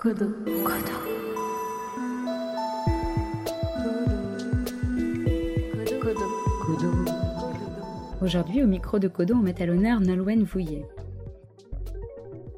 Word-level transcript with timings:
Kodo. 0.00 0.30
Kodo. 0.54 0.96
Kodo. 6.64 6.90
Aujourd'hui, 8.22 8.62
au 8.62 8.66
micro 8.66 8.98
de 8.98 9.08
Kodo, 9.08 9.34
on 9.34 9.42
met 9.42 9.60
à 9.60 9.66
l'honneur 9.66 10.00
Nolwenn 10.00 10.44
Vouillet. 10.44 10.86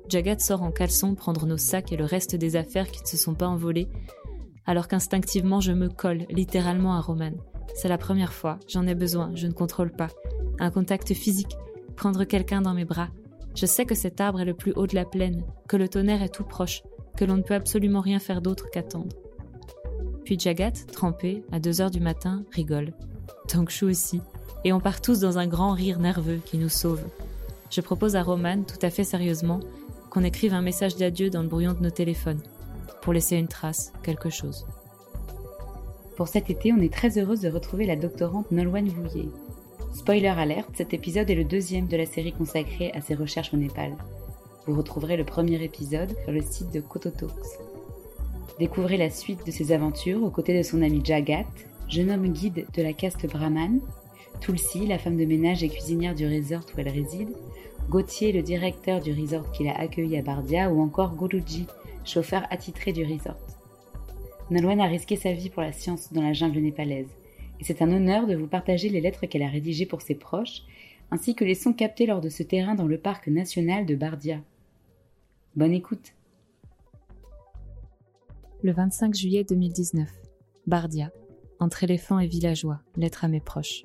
Jagat 0.09 0.39
sort 0.39 0.63
en 0.63 0.71
caleçon 0.71 1.17
prendre 1.17 1.45
nos 1.47 1.57
sacs 1.57 1.91
et 1.91 1.97
le 1.97 2.05
reste 2.05 2.37
des 2.37 2.55
affaires 2.55 2.89
qui 2.89 3.03
ne 3.03 3.09
se 3.09 3.17
sont 3.17 3.35
pas 3.35 3.49
envolées, 3.49 3.89
alors 4.65 4.87
qu'instinctivement 4.87 5.59
je 5.59 5.73
me 5.73 5.89
colle 5.89 6.27
littéralement 6.31 6.95
à 6.95 7.01
Roman. 7.01 7.33
C'est 7.75 7.89
la 7.89 7.99
première 7.99 8.35
fois, 8.35 8.61
j'en 8.69 8.87
ai 8.87 8.95
besoin, 8.95 9.33
je 9.35 9.49
ne 9.49 9.53
contrôle 9.53 9.91
pas. 9.91 10.11
Un 10.61 10.71
contact 10.71 11.13
physique, 11.13 11.57
prendre 11.97 12.23
quelqu'un 12.23 12.63
dans 12.63 12.75
mes 12.75 12.85
bras. 12.85 13.09
Je 13.57 13.67
sais 13.67 13.85
que 13.85 13.97
cet 13.97 14.21
arbre 14.21 14.43
est 14.43 14.47
le 14.47 14.55
plus 14.55 14.73
haut 14.77 14.87
de 14.87 14.95
la 14.95 15.05
plaine, 15.05 15.43
que 15.69 15.77
le 15.77 15.89
tonnerre 15.89 16.23
est 16.23 16.33
tout 16.33 16.45
proche, 16.45 16.85
que 17.17 17.25
l'on 17.25 17.37
ne 17.37 17.43
peut 17.43 17.55
absolument 17.55 18.01
rien 18.01 18.19
faire 18.19 18.43
d'autre 18.43 18.71
qu'attendre. 18.71 19.17
Puis 20.25 20.39
Jagat, 20.39 20.73
trempé, 20.93 21.43
à 21.53 21.59
deux 21.59 21.81
heures 21.81 21.91
du 21.91 22.01
matin, 22.01 22.45
rigole. 22.53 22.93
Tangshu 23.49 23.85
aussi, 23.85 24.21
et 24.65 24.73
on 24.73 24.81
part 24.81 25.01
tous 25.01 25.21
dans 25.21 25.39
un 25.39 25.47
grand 25.47 25.73
rire 25.73 25.99
nerveux 25.99 26.41
qui 26.45 26.59
nous 26.59 26.69
sauve. 26.69 27.03
Je 27.71 27.81
propose 27.81 28.17
à 28.17 28.23
Roman, 28.23 28.63
tout 28.63 28.79
à 28.83 28.91
fait 28.91 29.05
sérieusement, 29.05 29.61
qu'on 30.11 30.25
écrive 30.25 30.55
un 30.55 30.63
message 30.63 30.97
d'adieu 30.97 31.31
dans 31.31 31.43
le 31.43 31.49
brouillon 31.49 31.73
de 31.73 31.83
nos 31.83 31.91
téléphones, 31.91 32.43
pour 33.01 33.13
laisser 33.13 33.37
une 33.37 33.49
trace, 33.49 33.93
quelque 34.03 34.31
chose. 34.31 34.67
Pour 36.17 36.29
cet 36.29 36.51
été, 36.51 36.73
on 36.73 36.81
est 36.81 36.93
très 36.93 37.19
heureuse 37.19 37.41
de 37.41 37.49
retrouver 37.49 37.87
la 37.87 37.97
doctorante 37.97 38.51
Nolwenn 38.51 38.89
Vouillet. 38.89 39.29
Spoiler 39.95 40.29
alerte, 40.29 40.71
cet 40.75 40.95
épisode 40.95 41.31
est 41.31 41.35
le 41.35 41.45
deuxième 41.45 41.89
de 41.89 41.97
la 41.97 42.07
série 42.07 42.33
consacrée 42.33 42.93
à 42.93 43.01
ses 43.01 43.15
recherches 43.15 43.53
au 43.53 43.57
Népal. 43.57 43.97
Vous 44.65 44.77
retrouverez 44.77 45.17
le 45.17 45.25
premier 45.25 45.61
épisode 45.65 46.15
sur 46.23 46.31
le 46.31 46.41
site 46.41 46.73
de 46.73 46.81
Kototalks. 46.81 47.33
Découvrez 48.61 48.97
la 48.97 49.11
suite 49.11 49.45
de 49.45 49.51
ses 49.51 49.73
aventures 49.73 50.23
aux 50.23 50.31
côtés 50.31 50.57
de 50.57 50.63
son 50.63 50.83
ami 50.83 51.01
Jagat, 51.05 51.47
jeune 51.89 52.13
homme 52.13 52.29
guide 52.29 52.67
de 52.73 52.83
la 52.83 52.93
caste 52.93 53.27
brahman, 53.27 53.81
Tulsi, 54.41 54.87
la 54.87 54.99
femme 54.99 55.17
de 55.17 55.25
ménage 55.25 55.65
et 55.65 55.69
cuisinière 55.69 56.15
du 56.15 56.29
resort 56.29 56.65
où 56.77 56.79
elle 56.79 56.91
réside, 56.91 57.31
Gauthier, 57.91 58.31
le 58.31 58.43
directeur 58.43 59.01
du 59.01 59.13
resort 59.13 59.51
qui 59.51 59.65
l'a 59.65 59.77
accueilli 59.77 60.17
à 60.17 60.23
Bardia, 60.23 60.71
ou 60.71 60.81
encore 60.81 61.17
Guruji, 61.17 61.67
chauffeur 62.05 62.45
attitré 62.51 62.93
du 62.93 63.03
resort. 63.03 63.41
Nolwenn 64.51 64.81
a 64.81 64.87
risqué 64.87 65.17
sa 65.17 65.33
vie 65.33 65.51
pour 65.51 65.63
la 65.63 65.73
science 65.73 66.13
dans 66.13 66.23
la 66.23 66.35
jungle 66.35 66.61
népalaise, 66.61 67.11
et 67.59 67.65
c'est 67.65 67.83
un 67.83 67.91
honneur 67.91 68.29
de 68.29 68.37
vous 68.37 68.47
partager 68.47 68.91
les 68.91 69.01
lettres 69.01 69.27
qu'elle 69.27 69.43
a 69.43 69.49
rédigées 69.49 69.87
pour 69.87 70.03
ses 70.03 70.15
proches, 70.15 70.63
ainsi 71.11 71.35
que 71.35 71.45
les 71.45 71.57
sons 71.57 71.73
captés 71.73 72.07
lors 72.07 72.21
de 72.21 72.29
ce 72.29 72.45
terrain 72.45 72.77
dans 72.77 72.87
le 72.87 72.99
parc 72.99 73.27
national 73.27 73.87
de 73.87 73.97
Bardia. 73.97 74.39
Bonne 75.55 75.75
écoute. 75.75 76.15
Le 78.63 78.73
25 78.73 79.15
juillet 79.15 79.45
2019, 79.45 80.09
Bardia, 80.67 81.13
entre 81.61 81.85
éléphants 81.85 82.19
et 82.19 82.27
villageois, 82.27 82.81
lettre 82.97 83.27
à 83.27 83.29
mes 83.29 83.41
proches. 83.41 83.85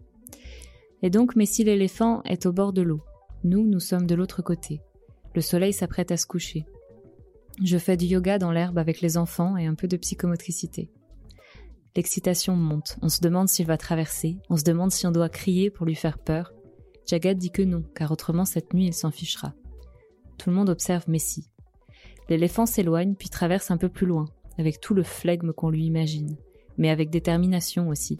Et 1.01 1.09
donc 1.09 1.35
Messi 1.35 1.65
l'éléphant 1.65 2.23
est 2.23 2.45
au 2.45 2.53
bord 2.53 2.71
de 2.71 2.81
l'eau. 2.81 3.01
Nous, 3.43 3.67
nous 3.67 3.81
sommes 3.81 4.07
de 4.07 4.15
l'autre 4.15 4.41
côté. 4.41 4.81
Le 5.35 5.41
soleil 5.41 5.73
s'apprête 5.73 6.09
à 6.09 6.15
se 6.15 6.25
coucher. 6.25 6.65
Je 7.61 7.77
fais 7.77 7.97
du 7.97 8.05
yoga 8.05 8.39
dans 8.39 8.53
l'herbe 8.53 8.77
avec 8.77 9.01
les 9.01 9.17
enfants 9.17 9.57
et 9.57 9.65
un 9.65 9.75
peu 9.75 9.89
de 9.89 9.97
psychomotricité. 9.97 10.89
L'excitation 11.97 12.55
monte, 12.55 12.95
on 13.01 13.09
se 13.09 13.19
demande 13.19 13.49
s'il 13.49 13.67
va 13.67 13.77
traverser, 13.77 14.37
on 14.49 14.55
se 14.55 14.63
demande 14.63 14.93
si 14.93 15.05
on 15.05 15.11
doit 15.11 15.27
crier 15.27 15.69
pour 15.69 15.85
lui 15.85 15.95
faire 15.95 16.17
peur. 16.17 16.53
Jagat 17.05 17.33
dit 17.33 17.51
que 17.51 17.61
non, 17.61 17.83
car 17.93 18.09
autrement 18.11 18.45
cette 18.45 18.73
nuit 18.73 18.85
il 18.85 18.93
s'en 18.93 19.11
fichera. 19.11 19.53
Tout 20.37 20.49
le 20.49 20.55
monde 20.55 20.69
observe 20.69 21.09
Messi. 21.09 21.49
L'éléphant 22.29 22.65
s'éloigne 22.65 23.15
puis 23.15 23.29
traverse 23.29 23.71
un 23.71 23.77
peu 23.77 23.89
plus 23.89 24.05
loin, 24.05 24.25
avec 24.57 24.79
tout 24.81 24.93
le 24.93 25.03
flegme 25.03 25.53
qu'on 25.53 25.69
lui 25.69 25.85
imagine, 25.85 26.37
mais 26.77 26.89
avec 26.89 27.09
détermination 27.09 27.89
aussi. 27.89 28.19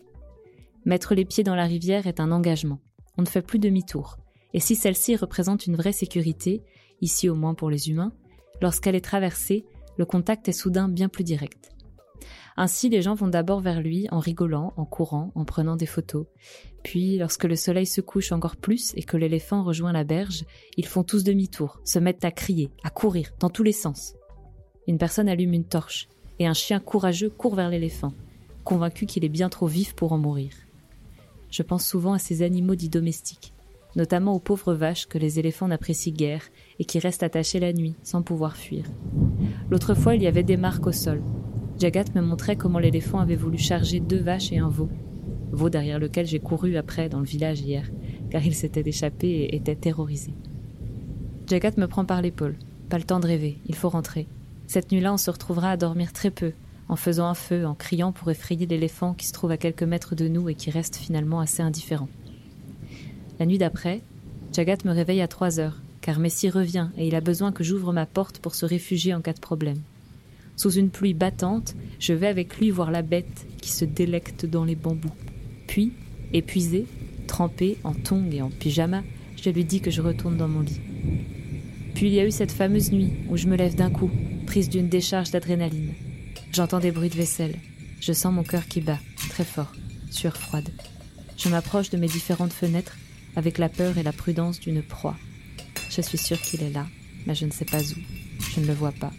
Mettre 0.86 1.16
les 1.16 1.26
pieds 1.26 1.44
dans 1.44 1.56
la 1.56 1.66
rivière 1.66 2.08
est 2.08 2.20
un 2.20 2.32
engagement. 2.32 2.80
On 3.18 3.22
ne 3.22 3.28
fait 3.28 3.42
plus 3.42 3.60
demi-tour. 3.60 4.18
Et 4.54 4.60
si 4.60 4.76
celle-ci 4.76 5.16
représente 5.16 5.68
une 5.68 5.76
vraie 5.76 5.92
sécurité, 5.92 6.64
ici 7.02 7.30
au 7.30 7.36
moins 7.36 7.54
pour 7.54 7.70
les 7.70 7.90
humains, 7.90 8.14
lorsqu'elle 8.62 8.96
est 8.96 9.02
traversée, 9.02 9.66
le 9.98 10.06
contact 10.06 10.48
est 10.48 10.54
soudain 10.54 10.88
bien 10.88 11.10
plus 11.10 11.24
direct. 11.24 11.72
Ainsi, 12.56 12.90
les 12.90 13.02
gens 13.02 13.16
vont 13.16 13.28
d'abord 13.28 13.62
vers 13.62 13.82
lui 13.82 14.08
en 14.12 14.20
rigolant, 14.20 14.74
en 14.78 14.86
courant, 14.86 15.32
en 15.36 15.46
prenant 15.46 15.76
des 15.76 15.86
photos. 15.86 16.26
Puis, 16.84 17.18
lorsque 17.18 17.44
le 17.44 17.56
soleil 17.56 17.86
se 17.86 18.02
couche 18.02 18.32
encore 18.32 18.56
plus 18.56 18.94
et 18.96 19.04
que 19.04 19.18
l'éléphant 19.18 19.64
rejoint 19.64 19.92
la 19.92 20.04
berge, 20.04 20.46
ils 20.78 20.86
font 20.86 21.04
tous 21.04 21.24
demi-tour, 21.24 21.80
se 21.84 22.00
mettent 22.00 22.26
à 22.26 22.32
crier, 22.32 22.72
à 22.84 22.90
courir, 22.90 23.32
dans 23.40 23.50
tous 23.50 23.64
les 23.64 23.72
sens. 23.72 24.16
Une 24.88 24.98
personne 24.98 25.30
allume 25.30 25.54
une 25.54 25.66
torche, 25.68 26.08
et 26.40 26.48
un 26.48 26.54
chien 26.54 26.80
courageux 26.80 27.30
court 27.30 27.56
vers 27.56 27.70
l'éléphant, 27.70 28.14
convaincu 28.64 29.06
qu'il 29.06 29.26
est 29.26 29.30
bien 29.30 29.50
trop 29.50 29.68
vif 29.68 29.94
pour 29.94 30.12
en 30.12 30.18
mourir. 30.18 30.52
Je 31.50 31.64
pense 31.64 31.86
souvent 31.86 32.14
à 32.14 32.20
ces 32.20 32.42
animaux 32.42 32.76
dits 32.76 32.90
domestiques, 32.90 33.54
notamment 33.96 34.34
aux 34.34 34.40
pauvres 34.40 34.74
vaches 34.74 35.08
que 35.08 35.18
les 35.18 35.40
éléphants 35.40 35.68
n'apprécient 35.68 36.14
guère 36.14 36.44
et 36.80 36.86
qui 36.86 37.00
restent 37.00 37.24
attachées 37.24 37.60
la 37.60 37.74
nuit 37.74 37.96
sans 38.04 38.22
pouvoir 38.22 38.56
fuir. 38.56 38.86
L'autre 39.70 39.96
fois, 39.96 40.16
il 40.16 40.24
y 40.24 40.28
avait 40.28 40.44
des 40.44 40.58
marques 40.58 40.88
au 40.88 40.92
sol. 40.92 41.24
Jagat 41.80 42.06
me 42.16 42.22
montrait 42.22 42.56
comment 42.56 42.80
l'éléphant 42.80 43.20
avait 43.20 43.36
voulu 43.36 43.60
charger 43.60 44.00
deux 44.00 44.20
vaches 44.20 44.52
et 44.52 44.58
un 44.58 44.70
veau, 44.70 44.90
veau 45.52 45.70
derrière 45.70 46.00
lequel 46.00 46.26
j'ai 46.26 46.40
couru 46.40 46.76
après 46.76 47.08
dans 47.08 47.20
le 47.20 47.26
village 47.26 47.62
hier, 47.62 47.90
car 48.32 48.44
il 48.44 48.56
s'était 48.56 48.88
échappé 48.88 49.28
et 49.28 49.56
était 49.56 49.76
terrorisé. 49.76 50.34
Jagat 51.48 51.74
me 51.78 51.88
prend 51.88 52.04
par 52.04 52.22
l'épaule. 52.22 52.58
Pas 52.90 52.98
le 52.98 53.04
temps 53.04 53.20
de 53.20 53.28
rêver, 53.28 53.60
il 53.68 53.76
faut 53.76 53.90
rentrer. 53.90 54.28
Cette 54.66 54.92
nuit-là, 54.92 55.14
on 55.14 55.18
se 55.18 55.30
retrouvera 55.30 55.72
à 55.72 55.78
dormir 55.78 56.14
très 56.14 56.32
peu, 56.32 56.54
en 56.90 56.96
faisant 56.96 57.28
un 57.28 57.36
feu, 57.36 57.66
en 57.66 57.76
criant 57.76 58.12
pour 58.12 58.32
effrayer 58.32 58.66
l'éléphant 58.66 59.14
qui 59.14 59.28
se 59.28 59.34
trouve 59.34 59.52
à 59.52 59.58
quelques 59.58 59.84
mètres 59.84 60.16
de 60.16 60.28
nous 60.28 60.50
et 60.50 60.56
qui 60.56 60.72
reste 60.72 60.96
finalement 60.96 61.42
assez 61.42 61.62
indifférent. 61.62 62.10
La 63.40 63.46
nuit 63.46 63.60
d'après, 63.60 64.02
Jagat 64.52 64.78
me 64.84 64.92
réveille 64.92 65.22
à 65.22 65.28
trois 65.28 65.60
heures, 65.60 65.82
car 66.02 66.18
Messi 66.18 66.50
revient 66.50 66.90
et 66.98 67.08
il 67.08 67.14
a 67.14 67.22
besoin 67.22 67.52
que 67.52 67.64
j'ouvre 67.64 67.94
ma 67.94 68.08
porte 68.08 68.40
pour 68.40 68.56
se 68.56 68.66
réfugier 68.66 69.14
en 69.14 69.22
cas 69.22 69.34
de 69.34 69.40
problème. 69.40 69.82
Sous 70.58 70.72
une 70.72 70.90
pluie 70.90 71.14
battante, 71.14 71.76
je 72.00 72.14
vais 72.14 72.28
avec 72.28 72.58
lui 72.58 72.72
voir 72.72 72.90
la 72.90 73.04
bête 73.04 73.46
qui 73.62 73.72
se 73.72 73.86
délecte 73.86 74.46
dans 74.48 74.66
les 74.66 74.76
bambous. 74.76 75.14
Puis, 75.68 75.94
épuisé, 76.34 76.86
trempé 77.28 77.78
en 77.84 77.94
tongs 77.94 78.32
et 78.32 78.42
en 78.42 78.50
pyjama, 78.50 79.04
je 79.42 79.52
lui 79.52 79.64
dis 79.64 79.82
que 79.82 79.92
je 79.92 80.02
retourne 80.02 80.36
dans 80.36 80.48
mon 80.48 80.62
lit. 80.62 80.82
Puis 81.94 82.08
il 82.08 82.14
y 82.14 82.20
a 82.20 82.26
eu 82.26 82.32
cette 82.32 82.52
fameuse 82.52 82.92
nuit 82.92 83.12
où 83.30 83.38
je 83.38 83.48
me 83.48 83.56
lève 83.56 83.76
d'un 83.76 83.92
coup, 83.92 84.10
prise 84.48 84.68
d'une 84.68 84.90
décharge 84.90 85.30
d'adrénaline. 85.30 85.94
J'entends 86.52 86.80
des 86.80 86.92
bruits 86.92 87.10
de 87.10 87.16
vaisselle. 87.16 87.56
Je 88.00 88.14
sens 88.14 88.34
mon 88.34 88.44
cœur 88.44 88.68
qui 88.68 88.82
bat, 88.82 89.00
très 89.30 89.44
fort, 89.44 89.72
sueur 90.10 90.38
froide. 90.38 90.70
Je 91.38 91.50
m'approche 91.50 91.92
de 91.92 91.98
mes 91.98 92.08
différentes 92.08 92.54
fenêtres 92.54 92.98
avec 93.36 93.60
la 93.60 93.70
peur 93.70 93.98
et 94.00 94.04
la 94.04 94.12
prudence 94.12 94.60
d'une 94.60 94.82
proie. 94.82 95.18
Je 95.92 96.02
suis 96.02 96.18
sûre 96.18 96.42
qu'il 96.42 96.64
est 96.64 96.72
là, 96.72 96.88
mais 97.28 97.36
je 97.36 97.46
ne 97.46 97.52
sais 97.52 97.66
pas 97.66 97.82
où. 97.82 97.96
Je 98.56 98.60
ne 98.60 98.66
le 98.66 98.74
vois 98.74 98.92
pas. 98.92 99.12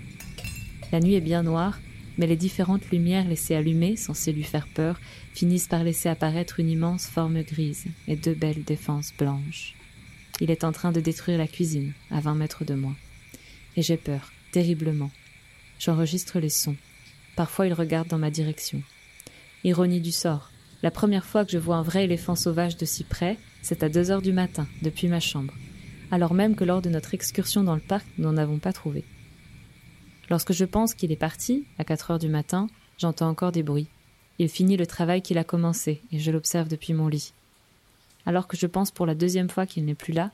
La 0.92 1.00
nuit 1.00 1.14
est 1.14 1.20
bien 1.20 1.42
noire, 1.42 1.78
mais 2.16 2.26
les 2.26 2.36
différentes 2.36 2.90
lumières 2.90 3.28
laissées 3.28 3.54
allumées, 3.54 3.96
censées 3.96 4.32
lui 4.32 4.42
faire 4.42 4.66
peur, 4.68 4.98
finissent 5.34 5.68
par 5.68 5.84
laisser 5.84 6.08
apparaître 6.08 6.60
une 6.60 6.70
immense 6.70 7.06
forme 7.06 7.42
grise 7.42 7.86
et 8.06 8.16
deux 8.16 8.34
belles 8.34 8.64
défenses 8.64 9.12
blanches. 9.16 9.74
Il 10.40 10.50
est 10.50 10.64
en 10.64 10.72
train 10.72 10.92
de 10.92 11.00
détruire 11.00 11.38
la 11.38 11.46
cuisine, 11.46 11.92
à 12.10 12.20
vingt 12.20 12.34
mètres 12.34 12.64
de 12.64 12.74
moi. 12.74 12.94
Et 13.76 13.82
j'ai 13.82 13.96
peur, 13.96 14.32
terriblement. 14.50 15.10
J'enregistre 15.78 16.40
les 16.40 16.48
sons. 16.48 16.76
Parfois 17.36 17.66
il 17.66 17.72
regarde 17.72 18.08
dans 18.08 18.18
ma 18.18 18.30
direction. 18.30 18.82
Ironie 19.64 20.00
du 20.00 20.12
sort. 20.12 20.50
La 20.82 20.90
première 20.90 21.24
fois 21.24 21.44
que 21.44 21.52
je 21.52 21.58
vois 21.58 21.76
un 21.76 21.82
vrai 21.82 22.04
éléphant 22.04 22.36
sauvage 22.36 22.76
de 22.76 22.84
si 22.84 23.04
près, 23.04 23.36
c'est 23.62 23.82
à 23.82 23.88
deux 23.88 24.10
heures 24.10 24.22
du 24.22 24.32
matin, 24.32 24.66
depuis 24.82 25.08
ma 25.08 25.20
chambre, 25.20 25.54
alors 26.10 26.34
même 26.34 26.54
que 26.54 26.64
lors 26.64 26.82
de 26.82 26.88
notre 26.88 27.14
excursion 27.14 27.64
dans 27.64 27.74
le 27.74 27.80
parc, 27.80 28.06
nous 28.16 28.24
n'en 28.24 28.36
avons 28.36 28.58
pas 28.58 28.72
trouvé. 28.72 29.04
Lorsque 30.30 30.52
je 30.52 30.64
pense 30.64 30.94
qu'il 30.94 31.10
est 31.10 31.16
parti, 31.16 31.64
à 31.78 31.84
quatre 31.84 32.10
heures 32.10 32.18
du 32.18 32.28
matin, 32.28 32.68
j'entends 32.98 33.28
encore 33.28 33.52
des 33.52 33.62
bruits. 33.62 33.88
Il 34.38 34.48
finit 34.48 34.76
le 34.76 34.86
travail 34.86 35.22
qu'il 35.22 35.38
a 35.38 35.44
commencé, 35.44 36.02
et 36.12 36.18
je 36.18 36.30
l'observe 36.30 36.68
depuis 36.68 36.92
mon 36.92 37.08
lit. 37.08 37.32
Alors 38.26 38.46
que 38.46 38.56
je 38.56 38.66
pense 38.66 38.90
pour 38.90 39.06
la 39.06 39.14
deuxième 39.14 39.48
fois 39.48 39.66
qu'il 39.66 39.84
n'est 39.84 39.94
plus 39.94 40.12
là, 40.12 40.30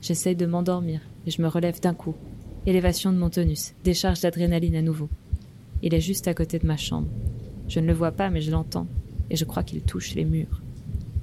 j'essaye 0.00 0.34
de 0.34 0.46
m'endormir, 0.46 1.00
et 1.26 1.30
je 1.30 1.42
me 1.42 1.48
relève 1.48 1.80
d'un 1.80 1.94
coup. 1.94 2.14
Élévation 2.66 3.12
de 3.12 3.18
mon 3.18 3.28
tonus, 3.28 3.74
décharge 3.84 4.20
d'adrénaline 4.20 4.76
à 4.76 4.82
nouveau. 4.82 5.10
Il 5.82 5.92
est 5.92 6.00
juste 6.00 6.26
à 6.26 6.34
côté 6.34 6.58
de 6.58 6.66
ma 6.66 6.78
chambre. 6.78 7.08
Je 7.68 7.80
ne 7.80 7.86
le 7.86 7.92
vois 7.92 8.12
pas, 8.12 8.30
mais 8.30 8.40
je 8.40 8.50
l'entends, 8.50 8.86
et 9.28 9.36
je 9.36 9.44
crois 9.44 9.62
qu'il 9.62 9.82
touche 9.82 10.14
les 10.14 10.24
murs. 10.24 10.62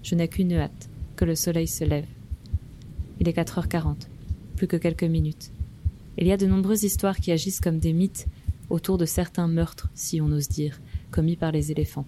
Je 0.03 0.13
n'ai 0.13 0.27
qu'une 0.27 0.53
hâte, 0.53 0.89
que 1.15 1.25
le 1.25 1.35
soleil 1.35 1.67
se 1.67 1.83
lève. 1.83 2.05
Il 3.19 3.27
est 3.27 3.37
4h40, 3.37 4.07
plus 4.55 4.67
que 4.67 4.77
quelques 4.77 5.03
minutes. 5.03 5.51
Il 6.21 6.27
y 6.27 6.31
a 6.31 6.37
de 6.37 6.45
nombreuses 6.45 6.83
histoires 6.83 7.17
qui 7.17 7.31
agissent 7.31 7.59
comme 7.59 7.79
des 7.79 7.93
mythes 7.93 8.27
autour 8.69 8.99
de 8.99 9.05
certains 9.05 9.47
meurtres, 9.47 9.89
si 9.95 10.21
on 10.21 10.31
ose 10.31 10.47
dire, 10.47 10.79
commis 11.09 11.35
par 11.35 11.51
les 11.51 11.71
éléphants. 11.71 12.05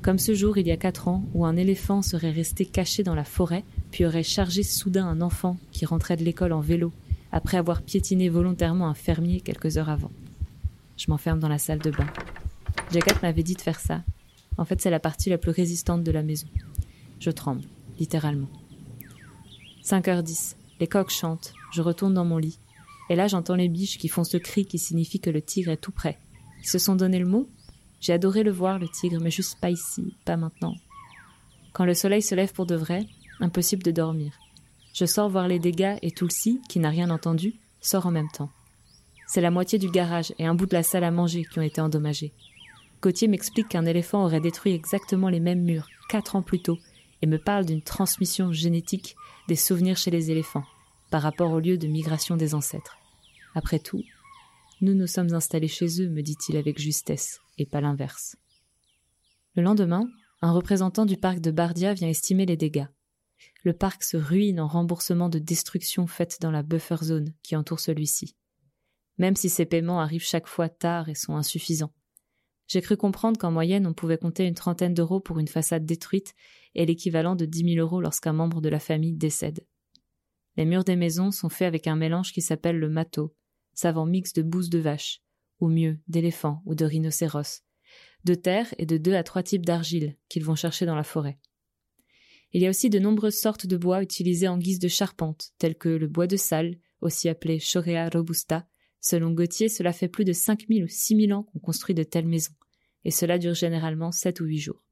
Comme 0.00 0.18
ce 0.18 0.34
jour 0.34 0.56
il 0.56 0.66
y 0.66 0.70
a 0.70 0.78
quatre 0.78 1.08
ans 1.08 1.22
où 1.34 1.44
un 1.44 1.56
éléphant 1.56 2.00
serait 2.00 2.30
resté 2.30 2.64
caché 2.64 3.02
dans 3.02 3.14
la 3.14 3.24
forêt, 3.24 3.64
puis 3.90 4.06
aurait 4.06 4.22
chargé 4.22 4.62
soudain 4.62 5.06
un 5.06 5.20
enfant 5.20 5.58
qui 5.72 5.84
rentrait 5.84 6.16
de 6.16 6.24
l'école 6.24 6.54
en 6.54 6.60
vélo, 6.60 6.90
après 7.32 7.58
avoir 7.58 7.82
piétiné 7.82 8.30
volontairement 8.30 8.88
un 8.88 8.94
fermier 8.94 9.42
quelques 9.42 9.76
heures 9.76 9.90
avant. 9.90 10.10
Je 10.96 11.10
m'enferme 11.10 11.38
dans 11.38 11.48
la 11.48 11.58
salle 11.58 11.80
de 11.80 11.90
bain. 11.90 12.08
Jagat 12.90 13.18
m'avait 13.22 13.42
dit 13.42 13.56
de 13.56 13.60
faire 13.60 13.78
ça. 13.78 14.02
En 14.56 14.64
fait, 14.64 14.80
c'est 14.80 14.90
la 14.90 15.00
partie 15.00 15.28
la 15.28 15.36
plus 15.36 15.52
résistante 15.52 16.02
de 16.02 16.12
la 16.12 16.22
maison. 16.22 16.46
Je 17.20 17.30
tremble, 17.30 17.64
littéralement. 17.98 18.48
5h10. 19.84 20.56
Les 20.80 20.86
coqs 20.86 21.10
chantent. 21.10 21.52
Je 21.74 21.82
retourne 21.82 22.14
dans 22.14 22.24
mon 22.24 22.38
lit. 22.38 22.58
Et 23.10 23.16
là, 23.16 23.26
j'entends 23.26 23.54
les 23.54 23.68
biches 23.68 23.98
qui 23.98 24.08
font 24.08 24.24
ce 24.24 24.36
cri 24.36 24.66
qui 24.66 24.78
signifie 24.78 25.20
que 25.20 25.30
le 25.30 25.42
tigre 25.42 25.70
est 25.70 25.76
tout 25.76 25.92
près. 25.92 26.18
Ils 26.60 26.68
se 26.68 26.78
sont 26.78 26.94
donné 26.94 27.18
le 27.18 27.26
mot 27.26 27.48
J'ai 28.00 28.12
adoré 28.12 28.42
le 28.42 28.52
voir, 28.52 28.78
le 28.78 28.88
tigre, 28.88 29.20
mais 29.20 29.30
juste 29.30 29.60
pas 29.60 29.70
ici, 29.70 30.14
pas 30.24 30.36
maintenant. 30.36 30.74
Quand 31.72 31.84
le 31.84 31.94
soleil 31.94 32.22
se 32.22 32.34
lève 32.34 32.52
pour 32.52 32.66
de 32.66 32.74
vrai, 32.74 33.06
impossible 33.40 33.82
de 33.82 33.90
dormir. 33.90 34.32
Je 34.94 35.06
sors 35.06 35.28
voir 35.28 35.48
les 35.48 35.58
dégâts 35.58 35.96
et 36.02 36.10
Tulsi, 36.10 36.60
qui 36.68 36.78
n'a 36.78 36.90
rien 36.90 37.10
entendu, 37.10 37.54
sort 37.80 38.06
en 38.06 38.10
même 38.10 38.30
temps. 38.30 38.50
C'est 39.26 39.40
la 39.40 39.50
moitié 39.50 39.78
du 39.78 39.90
garage 39.90 40.34
et 40.38 40.46
un 40.46 40.54
bout 40.54 40.66
de 40.66 40.74
la 40.74 40.82
salle 40.82 41.04
à 41.04 41.10
manger 41.10 41.44
qui 41.44 41.58
ont 41.58 41.62
été 41.62 41.80
endommagés. 41.80 42.32
Gauthier 43.00 43.28
m'explique 43.28 43.68
qu'un 43.68 43.86
éléphant 43.86 44.24
aurait 44.24 44.40
détruit 44.40 44.74
exactement 44.74 45.28
les 45.28 45.40
mêmes 45.40 45.62
murs 45.62 45.88
quatre 46.08 46.36
ans 46.36 46.42
plus 46.42 46.60
tôt 46.60 46.78
et 47.22 47.26
me 47.26 47.38
parle 47.38 47.64
d'une 47.64 47.82
transmission 47.82 48.52
génétique 48.52 49.16
des 49.48 49.56
souvenirs 49.56 49.96
chez 49.96 50.10
les 50.10 50.30
éléphants 50.30 50.64
par 51.12 51.20
rapport 51.20 51.52
au 51.52 51.60
lieu 51.60 51.76
de 51.76 51.86
migration 51.86 52.38
des 52.38 52.54
ancêtres. 52.54 52.96
Après 53.54 53.78
tout, 53.78 54.02
nous 54.80 54.94
nous 54.94 55.06
sommes 55.06 55.34
installés 55.34 55.68
chez 55.68 56.00
eux, 56.00 56.08
me 56.08 56.22
dit-il 56.22 56.56
avec 56.56 56.80
justesse, 56.80 57.38
et 57.58 57.66
pas 57.66 57.82
l'inverse. 57.82 58.36
Le 59.54 59.62
lendemain, 59.62 60.08
un 60.40 60.52
représentant 60.52 61.04
du 61.04 61.18
parc 61.18 61.40
de 61.40 61.50
Bardia 61.50 61.92
vient 61.92 62.08
estimer 62.08 62.46
les 62.46 62.56
dégâts. 62.56 62.86
Le 63.62 63.74
parc 63.74 64.04
se 64.04 64.16
ruine 64.16 64.58
en 64.58 64.66
remboursement 64.66 65.28
de 65.28 65.38
destructions 65.38 66.06
faites 66.06 66.38
dans 66.40 66.50
la 66.50 66.62
buffer 66.62 66.96
zone 67.02 67.34
qui 67.42 67.56
entoure 67.56 67.80
celui-ci. 67.80 68.34
Même 69.18 69.36
si 69.36 69.50
ces 69.50 69.66
paiements 69.66 70.00
arrivent 70.00 70.24
chaque 70.24 70.46
fois 70.46 70.70
tard 70.70 71.10
et 71.10 71.14
sont 71.14 71.36
insuffisants. 71.36 71.92
J'ai 72.68 72.80
cru 72.80 72.96
comprendre 72.96 73.38
qu'en 73.38 73.50
moyenne 73.50 73.86
on 73.86 73.92
pouvait 73.92 74.16
compter 74.16 74.46
une 74.46 74.54
trentaine 74.54 74.94
d'euros 74.94 75.20
pour 75.20 75.38
une 75.38 75.48
façade 75.48 75.84
détruite 75.84 76.34
et 76.74 76.86
l'équivalent 76.86 77.36
de 77.36 77.44
dix 77.44 77.64
mille 77.64 77.80
euros 77.80 78.00
lorsqu'un 78.00 78.32
membre 78.32 78.62
de 78.62 78.70
la 78.70 78.80
famille 78.80 79.12
décède. 79.12 79.66
Les 80.56 80.64
murs 80.64 80.84
des 80.84 80.96
maisons 80.96 81.30
sont 81.30 81.48
faits 81.48 81.68
avec 81.68 81.86
un 81.86 81.96
mélange 81.96 82.32
qui 82.32 82.42
s'appelle 82.42 82.78
le 82.78 82.88
mato, 82.88 83.34
savant 83.74 84.06
mix 84.06 84.32
de 84.32 84.42
bouse 84.42 84.68
de 84.70 84.78
vache, 84.78 85.22
ou 85.60 85.68
mieux, 85.68 85.98
d'éléphants 86.08 86.62
ou 86.66 86.74
de 86.74 86.84
rhinocéros, 86.84 87.62
de 88.24 88.34
terre 88.34 88.74
et 88.78 88.86
de 88.86 88.98
deux 88.98 89.14
à 89.14 89.22
trois 89.22 89.42
types 89.42 89.64
d'argile 89.64 90.16
qu'ils 90.28 90.44
vont 90.44 90.54
chercher 90.54 90.86
dans 90.86 90.96
la 90.96 91.04
forêt. 91.04 91.38
Il 92.52 92.60
y 92.60 92.66
a 92.66 92.70
aussi 92.70 92.90
de 92.90 92.98
nombreuses 92.98 93.38
sortes 93.38 93.66
de 93.66 93.78
bois 93.78 94.02
utilisés 94.02 94.48
en 94.48 94.58
guise 94.58 94.78
de 94.78 94.88
charpente, 94.88 95.52
tels 95.58 95.76
que 95.76 95.88
le 95.88 96.06
bois 96.06 96.26
de 96.26 96.36
salle, 96.36 96.76
aussi 97.00 97.28
appelé 97.28 97.58
Chorea 97.58 98.10
robusta. 98.10 98.66
Selon 99.00 99.32
Gauthier, 99.32 99.68
cela 99.68 99.92
fait 99.92 100.08
plus 100.08 100.24
de 100.24 100.32
cinq 100.32 100.68
mille 100.68 100.84
ou 100.84 100.88
six 100.88 101.14
mille 101.14 101.32
ans 101.32 101.44
qu'on 101.44 101.58
construit 101.58 101.94
de 101.94 102.02
telles 102.02 102.28
maisons, 102.28 102.54
et 103.04 103.10
cela 103.10 103.38
dure 103.38 103.54
généralement 103.54 104.12
sept 104.12 104.40
ou 104.40 104.44
huit 104.44 104.58
jours. 104.58 104.84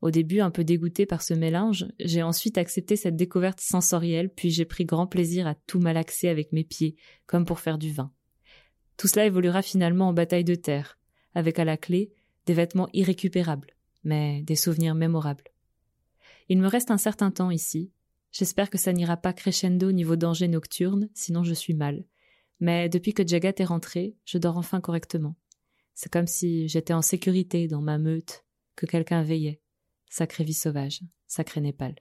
Au 0.00 0.10
début, 0.10 0.40
un 0.40 0.50
peu 0.50 0.62
dégoûté 0.62 1.06
par 1.06 1.22
ce 1.22 1.34
mélange, 1.34 1.86
j'ai 1.98 2.22
ensuite 2.22 2.56
accepté 2.56 2.94
cette 2.94 3.16
découverte 3.16 3.60
sensorielle, 3.60 4.30
puis 4.30 4.50
j'ai 4.50 4.64
pris 4.64 4.84
grand 4.84 5.08
plaisir 5.08 5.46
à 5.46 5.54
tout 5.54 5.80
malaxer 5.80 6.28
avec 6.28 6.52
mes 6.52 6.62
pieds, 6.62 6.96
comme 7.26 7.44
pour 7.44 7.58
faire 7.58 7.78
du 7.78 7.92
vin. 7.92 8.12
Tout 8.96 9.08
cela 9.08 9.26
évoluera 9.26 9.62
finalement 9.62 10.08
en 10.08 10.12
bataille 10.12 10.44
de 10.44 10.54
terre, 10.54 10.98
avec 11.34 11.58
à 11.58 11.64
la 11.64 11.76
clé 11.76 12.12
des 12.46 12.54
vêtements 12.54 12.88
irrécupérables, 12.92 13.74
mais 14.04 14.42
des 14.42 14.56
souvenirs 14.56 14.94
mémorables. 14.94 15.44
Il 16.48 16.58
me 16.58 16.68
reste 16.68 16.90
un 16.90 16.98
certain 16.98 17.30
temps 17.30 17.50
ici. 17.50 17.90
J'espère 18.30 18.70
que 18.70 18.78
ça 18.78 18.92
n'ira 18.92 19.16
pas 19.16 19.32
crescendo 19.32 19.90
niveau 19.92 20.16
danger 20.16 20.48
nocturne, 20.48 21.08
sinon 21.12 21.42
je 21.42 21.54
suis 21.54 21.74
mal. 21.74 22.04
Mais 22.60 22.88
depuis 22.88 23.14
que 23.14 23.26
Jagat 23.26 23.54
est 23.58 23.64
rentré, 23.64 24.16
je 24.24 24.38
dors 24.38 24.56
enfin 24.56 24.80
correctement. 24.80 25.36
C'est 25.94 26.12
comme 26.12 26.26
si 26.26 26.68
j'étais 26.68 26.92
en 26.92 27.02
sécurité 27.02 27.66
dans 27.68 27.82
ma 27.82 27.98
meute, 27.98 28.44
que 28.76 28.86
quelqu'un 28.86 29.22
veillait. 29.22 29.60
Sacrée 30.10 30.44
vie 30.44 30.54
sauvage, 30.54 31.02
sacré 31.26 31.60
Népal. 31.60 31.94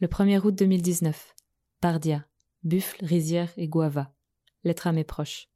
Le 0.00 0.06
1er 0.06 0.38
août 0.38 0.54
2019. 0.54 1.34
Bardia, 1.82 2.24
buffle, 2.62 3.04
rizière 3.04 3.50
et 3.56 3.66
guava. 3.66 4.14
Lettre 4.62 4.86
à 4.86 4.92
mes 4.92 5.02
proches. 5.02 5.48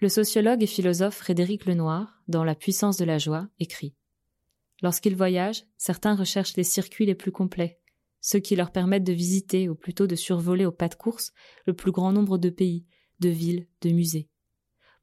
Le 0.00 0.08
sociologue 0.08 0.62
et 0.62 0.66
philosophe 0.66 1.16
Frédéric 1.16 1.66
Lenoir, 1.66 2.22
dans 2.26 2.42
La 2.42 2.54
puissance 2.54 2.96
de 2.96 3.04
la 3.04 3.18
joie, 3.18 3.48
écrit 3.58 3.94
Lorsqu'ils 4.80 5.14
voyagent, 5.14 5.64
certains 5.76 6.14
recherchent 6.14 6.56
les 6.56 6.64
circuits 6.64 7.04
les 7.04 7.14
plus 7.14 7.32
complets, 7.32 7.80
ceux 8.20 8.38
qui 8.38 8.56
leur 8.56 8.70
permettent 8.70 9.04
de 9.04 9.12
visiter, 9.12 9.68
ou 9.68 9.74
plutôt 9.74 10.06
de 10.06 10.14
survoler 10.14 10.66
au 10.66 10.72
pas 10.72 10.88
de 10.88 10.94
course, 10.94 11.32
le 11.66 11.74
plus 11.74 11.92
grand 11.92 12.12
nombre 12.12 12.38
de 12.38 12.50
pays, 12.50 12.86
de 13.20 13.28
villes, 13.28 13.66
de 13.80 13.90
musées. 13.90 14.28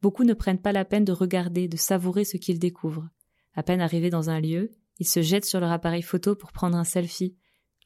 Beaucoup 0.01 0.23
ne 0.23 0.33
prennent 0.33 0.61
pas 0.61 0.71
la 0.71 0.85
peine 0.85 1.05
de 1.05 1.11
regarder, 1.11 1.67
de 1.67 1.77
savourer 1.77 2.23
ce 2.23 2.37
qu'ils 2.37 2.59
découvrent. 2.59 3.09
À 3.53 3.63
peine 3.63 3.81
arrivés 3.81 4.11
dans 4.11 4.29
un 4.29 4.39
lieu, 4.39 4.71
ils 4.99 5.07
se 5.07 5.21
jettent 5.21 5.45
sur 5.45 5.59
leur 5.59 5.71
appareil 5.71 6.03
photo 6.03 6.35
pour 6.35 6.51
prendre 6.51 6.77
un 6.77 6.83
selfie, 6.83 7.35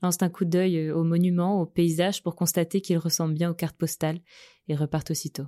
lancent 0.01 0.21
un 0.21 0.29
coup 0.29 0.45
d'œil 0.45 0.77
euh, 0.77 0.95
au 0.95 1.03
monument, 1.03 1.61
au 1.61 1.65
paysage 1.65 2.23
pour 2.23 2.35
constater 2.35 2.81
qu'ils 2.81 2.97
ressemblent 2.97 3.33
bien 3.33 3.51
aux 3.51 3.55
cartes 3.55 3.77
postales, 3.77 4.19
et 4.67 4.75
repartent 4.75 5.11
aussitôt. 5.11 5.45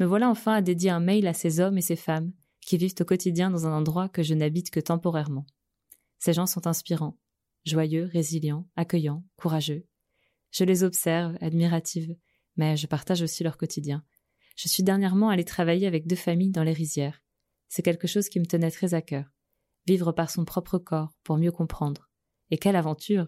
Me 0.00 0.06
voilà 0.06 0.28
enfin 0.28 0.54
à 0.54 0.62
dédier 0.62 0.90
un 0.90 1.00
mail 1.00 1.26
à 1.26 1.34
ces 1.34 1.60
hommes 1.60 1.78
et 1.78 1.82
ces 1.82 1.96
femmes 1.96 2.32
qui 2.60 2.76
vivent 2.76 2.94
au 3.00 3.04
quotidien 3.04 3.50
dans 3.50 3.66
un 3.66 3.76
endroit 3.76 4.08
que 4.08 4.22
je 4.22 4.34
n'habite 4.34 4.70
que 4.70 4.80
temporairement. 4.80 5.46
Ces 6.18 6.32
gens 6.32 6.46
sont 6.46 6.66
inspirants, 6.66 7.18
joyeux, 7.64 8.08
résilients, 8.12 8.68
accueillants, 8.76 9.24
courageux. 9.36 9.86
Je 10.50 10.64
les 10.64 10.84
observe, 10.84 11.36
admirative, 11.40 12.16
mais 12.56 12.76
je 12.76 12.86
partage 12.86 13.22
aussi 13.22 13.42
leur 13.42 13.56
quotidien. 13.56 14.04
Je 14.56 14.68
suis 14.68 14.82
dernièrement 14.82 15.30
allée 15.30 15.44
travailler 15.44 15.86
avec 15.86 16.06
deux 16.06 16.16
familles 16.16 16.52
dans 16.52 16.62
les 16.62 16.72
rizières. 16.72 17.22
C'est 17.68 17.82
quelque 17.82 18.06
chose 18.06 18.28
qui 18.28 18.38
me 18.38 18.46
tenait 18.46 18.70
très 18.70 18.94
à 18.94 19.02
cœur. 19.02 19.26
Vivre 19.86 20.12
par 20.12 20.30
son 20.30 20.44
propre 20.44 20.78
corps 20.78 21.12
pour 21.24 21.36
mieux 21.36 21.50
comprendre. 21.50 22.08
Et 22.50 22.58
quelle 22.58 22.76
aventure 22.76 23.26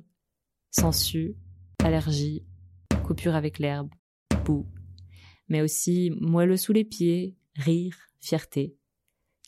Sensu, 0.70 1.36
allergie, 1.82 2.46
coupure 3.04 3.34
avec 3.34 3.58
l'herbe, 3.58 3.90
boue. 4.44 4.66
Mais 5.48 5.62
aussi 5.62 6.12
moelleux 6.20 6.56
sous 6.56 6.72
les 6.72 6.84
pieds, 6.84 7.36
rire, 7.54 7.96
fierté. 8.20 8.76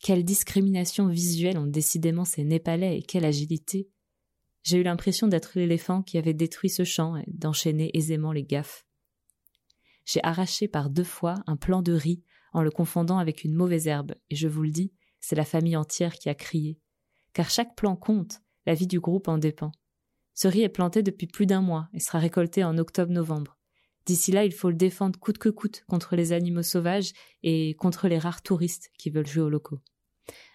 Quelle 0.01 0.25
discrimination 0.25 1.09
visuelle 1.09 1.59
ont 1.59 1.67
décidément 1.67 2.25
ces 2.25 2.45
Népalais 2.45 2.99
et 2.99 3.03
quelle 3.03 3.25
agilité 3.25 3.89
j'ai 4.69 4.77
eu 4.77 4.83
l'impression 4.83 5.29
d'être 5.29 5.53
l'éléphant 5.55 6.03
qui 6.03 6.19
avait 6.19 6.35
détruit 6.35 6.69
ce 6.69 6.85
champ 6.85 7.17
et 7.17 7.25
d'enchaîner 7.27 7.91
aisément 7.97 8.33
les 8.33 8.45
gaffes. 8.45 8.85
J'ai 10.05 10.21
arraché 10.23 10.69
par 10.69 10.91
deux 10.91 11.05
fois 11.05 11.37
un 11.47 11.57
plant 11.57 11.81
de 11.81 11.95
riz 11.95 12.23
en 12.53 12.61
le 12.61 12.71
confondant 12.71 13.17
avec 13.17 13.45
une 13.45 13.55
mauvaise 13.55 13.87
herbe, 13.87 14.15
et 14.29 14.37
je 14.37 14.47
vous 14.47 14.63
le 14.63 14.71
dis, 14.71 14.93
c'est 15.21 15.37
la 15.37 15.47
famille 15.47 15.75
entière 15.75 16.13
qui 16.13 16.29
a 16.29 16.35
crié. 16.35 16.79
Car 17.33 17.49
chaque 17.49 17.77
plant 17.77 17.97
compte, 17.97 18.43
la 18.67 18.75
vie 18.75 18.87
du 18.87 19.01
groupe 19.01 19.29
en 19.29 19.39
dépend. 19.39 19.73
Ce 20.35 20.49
riz 20.49 20.65
est 20.65 20.69
planté 20.69 21.03
depuis 21.03 21.29
plus 21.29 21.47
d'un 21.47 21.63
mois 21.63 21.89
et 21.95 22.01
sera 22.01 22.19
récolté 22.19 22.63
en 22.63 22.77
octobre-novembre. 22.77 23.57
D'ici 24.05 24.33
là, 24.33 24.45
il 24.45 24.53
faut 24.53 24.69
le 24.69 24.77
défendre 24.77 25.19
coûte 25.19 25.39
que 25.39 25.49
coûte 25.49 25.83
contre 25.89 26.15
les 26.15 26.33
animaux 26.33 26.63
sauvages 26.63 27.13
et 27.43 27.75
contre 27.77 28.07
les 28.09 28.19
rares 28.19 28.43
touristes 28.43 28.91
qui 28.99 29.09
veulent 29.09 29.27
jouer 29.27 29.45
aux 29.45 29.51
locaux. 29.51 29.81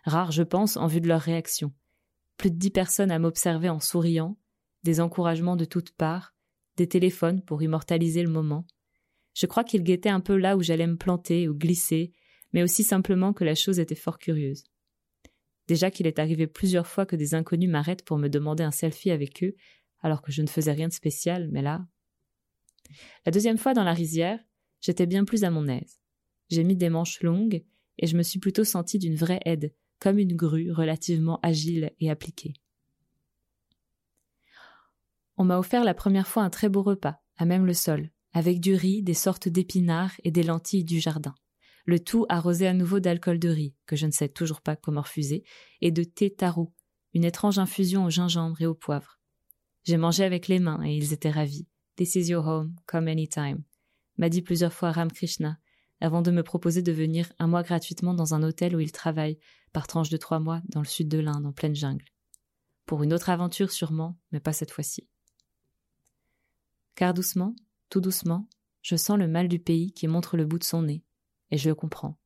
Rares, 0.04 0.32
je 0.32 0.44
pense, 0.44 0.78
en 0.78 0.86
vue 0.86 1.02
de 1.02 1.08
leur 1.08 1.22
réaction 1.22 1.74
plus 2.44 2.52
de 2.52 2.58
dix 2.58 2.72
personnes 2.72 3.10
à 3.10 3.20
m'observer 3.20 3.70
en 3.70 3.80
souriant, 3.80 4.38
des 4.84 5.00
encouragements 5.00 5.56
de 5.56 5.64
toutes 5.64 5.92
parts, 5.92 6.36
des 6.76 6.90
téléphones 6.90 7.42
pour 7.42 7.64
immortaliser 7.64 8.22
le 8.22 8.28
moment. 8.28 8.68
Je 9.34 9.46
crois 9.46 9.64
qu'il 9.64 9.82
guettait 9.82 10.10
un 10.10 10.20
peu 10.20 10.36
là 10.36 10.58
où 10.58 10.62
j'allais 10.62 10.88
me 10.88 10.98
planter 10.98 11.48
ou 11.48 11.56
glisser, 11.56 12.12
mais 12.52 12.62
aussi 12.62 12.84
simplement 12.84 13.32
que 13.32 13.46
la 13.46 13.56
chose 13.56 13.80
était 13.80 13.96
fort 13.96 14.20
curieuse. 14.20 14.66
Déjà 15.70 15.90
qu'il 15.90 16.06
est 16.06 16.20
arrivé 16.20 16.46
plusieurs 16.46 16.86
fois 16.86 17.06
que 17.06 17.16
des 17.16 17.34
inconnus 17.34 17.70
m'arrêtent 17.70 18.04
pour 18.04 18.18
me 18.18 18.28
demander 18.28 18.66
un 18.66 18.72
selfie 18.72 19.12
avec 19.12 19.42
eux, 19.42 19.56
alors 20.02 20.22
que 20.22 20.34
je 20.34 20.42
ne 20.42 20.48
faisais 20.48 20.74
rien 20.74 20.90
de 20.90 20.94
spécial, 20.94 21.48
mais 21.50 21.62
là. 21.62 21.88
La 23.26 23.32
deuxième 23.32 23.58
fois 23.58 23.74
dans 23.74 23.86
la 23.86 23.94
rizière, 23.94 24.44
j'étais 24.82 25.06
bien 25.06 25.24
plus 25.24 25.46
à 25.46 25.50
mon 25.50 25.70
aise. 25.70 26.02
J'ai 26.50 26.66
mis 26.66 26.76
des 26.76 26.90
manches 26.90 27.24
longues, 27.24 27.64
et 28.00 28.06
je 28.06 28.18
me 28.18 28.24
suis 28.24 28.40
plutôt 28.40 28.66
senti 28.66 29.00
d'une 29.00 29.16
vraie 29.16 29.40
aide, 29.46 29.74
comme 30.04 30.20
une 30.20 30.36
grue 30.36 30.70
relativement 30.70 31.40
agile 31.44 31.94
et 32.02 32.10
appliquée. 32.10 32.56
On 35.38 35.46
m'a 35.46 35.58
offert 35.58 35.86
la 35.86 35.94
première 35.94 36.28
fois 36.28 36.44
un 36.44 36.50
très 36.50 36.68
beau 36.68 36.84
repas, 36.84 37.22
à 37.38 37.46
même 37.46 37.66
le 37.66 37.74
sol, 37.74 38.12
avec 38.34 38.60
du 38.60 38.76
riz, 38.76 39.02
des 39.02 39.14
sortes 39.14 39.48
d'épinards 39.48 40.12
et 40.26 40.32
des 40.32 40.44
lentilles 40.44 40.84
du 40.84 41.00
jardin. 41.00 41.34
Le 41.86 42.02
tout 42.02 42.26
arrosé 42.28 42.68
à 42.68 42.74
nouveau 42.74 43.00
d'alcool 43.00 43.40
de 43.40 43.48
riz, 43.48 43.76
que 43.86 43.96
je 43.96 44.06
ne 44.06 44.12
sais 44.12 44.28
toujours 44.28 44.60
pas 44.60 44.76
comment 44.76 45.04
refuser, 45.04 45.46
et 45.80 45.92
de 45.92 46.04
thé 46.04 46.30
taro, 46.30 46.74
une 47.14 47.24
étrange 47.24 47.58
infusion 47.58 48.04
au 48.04 48.10
gingembre 48.10 48.62
et 48.62 48.66
au 48.66 48.76
poivre. 48.76 49.22
J'ai 49.86 49.96
mangé 49.96 50.26
avec 50.26 50.50
les 50.50 50.60
mains 50.60 50.84
et 50.84 50.98
ils 50.98 51.14
étaient 51.14 51.32
ravis. 51.32 51.66
This 51.96 52.16
is 52.16 52.30
your 52.30 52.46
home, 52.46 52.76
come 52.88 53.08
anytime, 53.08 53.64
m'a 54.18 54.28
dit 54.28 54.42
plusieurs 54.42 54.74
fois 54.74 54.92
Ram 54.92 55.10
Krishna, 55.10 55.60
avant 56.02 56.22
de 56.22 56.32
me 56.32 56.44
proposer 56.44 56.82
de 56.82 56.92
venir 56.92 57.32
un 57.40 57.48
mois 57.48 57.64
gratuitement 57.64 58.14
dans 58.14 58.34
un 58.34 58.44
hôtel 58.44 58.76
où 58.76 58.82
il 58.82 58.92
travaille, 58.92 59.40
par 59.74 59.88
tranche 59.88 60.10
de 60.10 60.18
trois 60.18 60.40
mois, 60.40 60.62
dans 60.70 60.82
le 60.82 60.88
sud 60.88 61.10
de 61.10 61.20
l'Inde, 61.20 61.46
en 61.46 61.52
pleine 61.52 61.76
jungle. 61.76 62.06
pour 62.86 63.02
une 63.02 63.14
autre 63.14 63.30
aventure 63.30 63.72
sûrement, 63.72 64.18
mais 64.32 64.42
pas 64.42 64.52
cette 64.52 64.72
fois-ci. 64.72 65.08
Car 66.96 67.14
doucement, 67.14 67.56
tout 67.90 68.02
doucement, 68.02 68.48
je 68.82 68.98
sens 68.98 69.18
le 69.18 69.28
mal 69.28 69.48
du 69.48 69.58
pays 69.58 69.94
qui 69.94 70.08
montre 70.08 70.36
le 70.36 70.46
bout 70.46 70.60
de 70.60 70.66
son 70.66 70.82
nez, 70.84 71.02
et 71.50 71.58
je 71.58 71.70
le 71.70 71.76
comprends. 71.76 72.18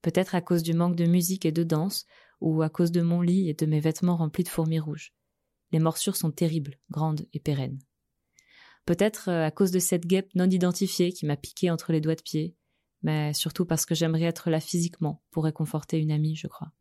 Peut-être 0.00 0.34
à 0.34 0.40
cause 0.40 0.62
du 0.62 0.74
manque 0.74 0.94
de 0.94 1.06
musique 1.06 1.44
et 1.44 1.52
de 1.52 1.64
danse, 1.64 2.06
ou 2.40 2.62
à 2.62 2.70
cause 2.70 2.92
de 2.92 3.02
mon 3.02 3.20
lit 3.20 3.50
et 3.50 3.54
de 3.54 3.66
mes 3.66 3.80
vêtements 3.80 4.16
remplis 4.16 4.44
de 4.44 4.48
fourmis 4.48 4.78
rouges. 4.78 5.12
Les 5.72 5.80
morsures 5.80 6.16
sont 6.16 6.30
terribles, 6.30 6.78
grandes 6.90 7.26
et 7.32 7.40
pérennes. 7.40 7.80
Peut-être 8.86 9.28
euh, 9.28 9.44
à 9.44 9.50
cause 9.50 9.70
de 9.70 9.78
cette 9.78 10.06
guêpe 10.06 10.34
non 10.34 10.48
identifiée 10.48 11.12
qui 11.12 11.26
m'a 11.26 11.36
piqué 11.36 11.70
entre 11.70 11.92
les 11.92 12.00
doigts 12.00 12.14
de 12.14 12.22
pied, 12.22 12.54
mais 13.02 13.32
surtout 13.32 13.64
parce 13.64 13.86
que 13.86 13.94
j'aimerais 13.94 14.24
être 14.24 14.50
là 14.50 14.60
physiquement 14.60 15.22
pour 15.30 15.44
réconforter 15.44 15.98
une 15.98 16.10
amie, 16.10 16.36
je 16.36 16.46
crois. 16.46 16.72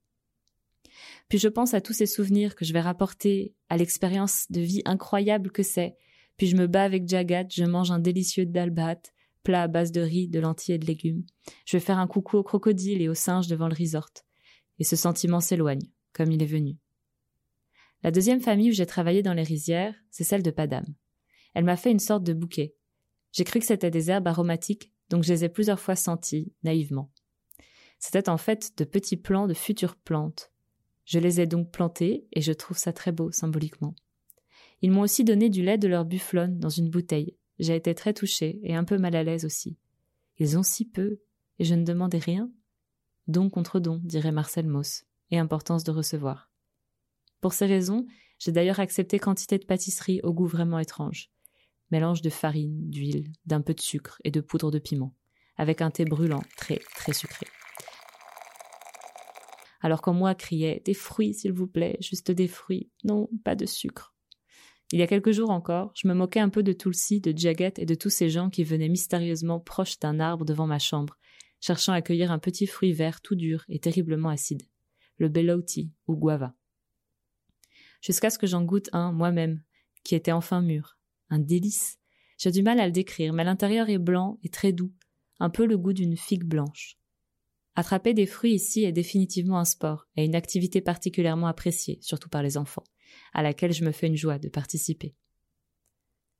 Puis 1.29 1.37
je 1.37 1.47
pense 1.47 1.73
à 1.73 1.81
tous 1.81 1.93
ces 1.93 2.05
souvenirs 2.05 2.55
que 2.55 2.65
je 2.65 2.73
vais 2.73 2.81
rapporter 2.81 3.53
à 3.69 3.77
l'expérience 3.77 4.45
de 4.49 4.61
vie 4.61 4.81
incroyable 4.85 5.51
que 5.51 5.63
c'est, 5.63 5.95
puis 6.37 6.47
je 6.47 6.55
me 6.55 6.67
bats 6.67 6.83
avec 6.83 7.07
Jagat, 7.07 7.45
je 7.49 7.63
mange 7.65 7.91
un 7.91 7.99
délicieux 7.99 8.45
dalbat, 8.45 9.01
plat 9.43 9.63
à 9.63 9.67
base 9.67 9.91
de 9.91 10.01
riz, 10.01 10.27
de 10.27 10.39
lentilles 10.39 10.75
et 10.75 10.77
de 10.79 10.85
légumes. 10.85 11.25
Je 11.65 11.77
vais 11.77 11.83
faire 11.83 11.99
un 11.99 12.07
coucou 12.07 12.37
aux 12.37 12.43
crocodiles 12.43 13.01
et 13.01 13.09
aux 13.09 13.13
singes 13.13 13.47
devant 13.47 13.67
le 13.67 13.75
resort. 13.77 14.09
Et 14.79 14.83
ce 14.83 14.95
sentiment 14.95 15.39
s'éloigne, 15.39 15.87
comme 16.13 16.31
il 16.31 16.41
est 16.41 16.47
venu. 16.47 16.77
La 18.03 18.11
deuxième 18.11 18.39
famille 18.39 18.69
où 18.69 18.73
j'ai 18.73 18.85
travaillé 18.85 19.21
dans 19.21 19.33
les 19.33 19.43
rizières, 19.43 19.95
c'est 20.09 20.23
celle 20.23 20.43
de 20.43 20.51
Padam. 20.51 20.85
Elle 21.53 21.65
m'a 21.65 21.75
fait 21.75 21.91
une 21.91 21.99
sorte 21.99 22.23
de 22.23 22.33
bouquet. 22.33 22.73
J'ai 23.31 23.43
cru 23.43 23.59
que 23.59 23.65
c'était 23.65 23.91
des 23.91 24.09
herbes 24.09 24.27
aromatiques, 24.27 24.93
donc 25.09 25.23
je 25.23 25.33
les 25.33 25.45
ai 25.45 25.49
plusieurs 25.49 25.79
fois 25.79 25.95
senties, 25.95 26.53
naïvement. 26.63 27.11
C'était 27.99 28.29
en 28.29 28.37
fait 28.37 28.77
de 28.77 28.83
petits 28.83 29.17
plants 29.17 29.47
de 29.47 29.53
futures 29.53 29.95
plantes. 29.95 30.51
Je 31.05 31.19
les 31.19 31.41
ai 31.41 31.47
donc 31.47 31.71
plantés, 31.71 32.27
et 32.31 32.41
je 32.41 32.53
trouve 32.53 32.77
ça 32.77 32.93
très 32.93 33.11
beau, 33.11 33.31
symboliquement. 33.31 33.95
Ils 34.81 34.91
m'ont 34.91 35.01
aussi 35.01 35.23
donné 35.23 35.49
du 35.49 35.63
lait 35.63 35.77
de 35.77 35.87
leur 35.87 36.05
bufflonne 36.05 36.59
dans 36.59 36.69
une 36.69 36.89
bouteille. 36.89 37.35
J'ai 37.57 37.75
été 37.75 37.93
très 37.95 38.13
touchée, 38.13 38.59
et 38.63 38.75
un 38.75 38.83
peu 38.83 38.97
mal 38.97 39.15
à 39.15 39.23
l'aise 39.23 39.43
aussi. 39.43 39.77
Ils 40.37 40.57
ont 40.57 40.63
si 40.63 40.85
peu, 40.85 41.19
et 41.57 41.65
je 41.65 41.75
ne 41.75 41.83
demandais 41.83 42.19
rien. 42.19 42.49
Don 43.27 43.49
contre 43.49 43.79
don, 43.79 43.99
dirait 44.03 44.31
Marcel 44.31 44.67
Mauss, 44.67 45.03
et 45.31 45.37
importance 45.37 45.83
de 45.83 45.91
recevoir. 45.91 46.51
Pour 47.41 47.53
ces 47.53 47.65
raisons, 47.65 48.05
j'ai 48.37 48.51
d'ailleurs 48.51 48.79
accepté 48.79 49.19
quantité 49.19 49.57
de 49.57 49.65
pâtisserie 49.65 50.21
au 50.23 50.33
goût 50.33 50.47
vraiment 50.47 50.79
étrange 50.79 51.29
mélange 51.91 52.21
de 52.21 52.29
farine, 52.29 52.89
d'huile, 52.89 53.31
d'un 53.45 53.61
peu 53.61 53.73
de 53.73 53.81
sucre 53.81 54.19
et 54.23 54.31
de 54.31 54.41
poudre 54.41 54.71
de 54.71 54.79
piment, 54.79 55.15
avec 55.57 55.81
un 55.81 55.91
thé 55.91 56.05
brûlant 56.05 56.43
très 56.57 56.79
très 56.95 57.13
sucré. 57.13 57.47
Alors 59.81 60.01
quand 60.01 60.13
moi 60.13 60.35
criait 60.35 60.81
Des 60.85 60.93
fruits, 60.93 61.33
s'il 61.33 61.53
vous 61.53 61.67
plaît, 61.67 61.97
juste 62.01 62.31
des 62.31 62.47
fruits, 62.47 62.89
non, 63.03 63.29
pas 63.43 63.55
de 63.55 63.65
sucre. 63.65 64.13
Il 64.91 64.99
y 64.99 65.03
a 65.03 65.07
quelques 65.07 65.31
jours 65.31 65.51
encore, 65.51 65.91
je 65.95 66.07
me 66.07 66.13
moquais 66.13 66.39
un 66.39 66.49
peu 66.49 66.63
de 66.63 66.73
Tulsi, 66.73 67.21
de 67.21 67.37
Jagat 67.37 67.73
et 67.77 67.85
de 67.85 67.95
tous 67.95 68.09
ces 68.09 68.29
gens 68.29 68.49
qui 68.49 68.63
venaient 68.63 68.89
mystérieusement 68.89 69.59
proches 69.59 69.99
d'un 69.99 70.19
arbre 70.19 70.45
devant 70.45 70.65
ma 70.65 70.79
chambre, 70.79 71.17
cherchant 71.61 71.93
à 71.93 72.01
cueillir 72.01 72.31
un 72.31 72.39
petit 72.39 72.65
fruit 72.65 72.91
vert 72.91 73.21
tout 73.21 73.35
dur 73.35 73.65
et 73.69 73.79
terriblement 73.79 74.29
acide, 74.29 74.63
le 75.17 75.29
belouti 75.29 75.91
ou 76.07 76.15
guava. 76.15 76.55
Jusqu'à 78.01 78.29
ce 78.29 78.39
que 78.39 78.47
j'en 78.47 78.63
goûte 78.63 78.89
un 78.93 79.11
moi-même, 79.11 79.61
qui 80.03 80.15
était 80.15 80.31
enfin 80.31 80.61
mûr, 80.61 80.97
un 81.29 81.39
délice. 81.39 81.97
J'ai 82.37 82.51
du 82.51 82.63
mal 82.63 82.79
à 82.79 82.85
le 82.85 82.91
décrire, 82.91 83.33
mais 83.33 83.43
l'intérieur 83.43 83.89
est 83.89 83.97
blanc 83.97 84.39
et 84.43 84.49
très 84.49 84.71
doux, 84.71 84.93
un 85.39 85.49
peu 85.49 85.65
le 85.65 85.77
goût 85.77 85.93
d'une 85.93 86.17
figue 86.17 86.43
blanche. 86.43 86.97
Attraper 87.75 88.13
des 88.13 88.25
fruits 88.25 88.53
ici 88.53 88.83
est 88.83 88.91
définitivement 88.91 89.59
un 89.59 89.65
sport 89.65 90.07
et 90.15 90.25
une 90.25 90.35
activité 90.35 90.81
particulièrement 90.81 91.47
appréciée, 91.47 91.99
surtout 92.01 92.29
par 92.29 92.43
les 92.43 92.57
enfants, 92.57 92.83
à 93.33 93.41
laquelle 93.41 93.73
je 93.73 93.85
me 93.85 93.91
fais 93.91 94.07
une 94.07 94.17
joie 94.17 94.39
de 94.39 94.49
participer. 94.49 95.15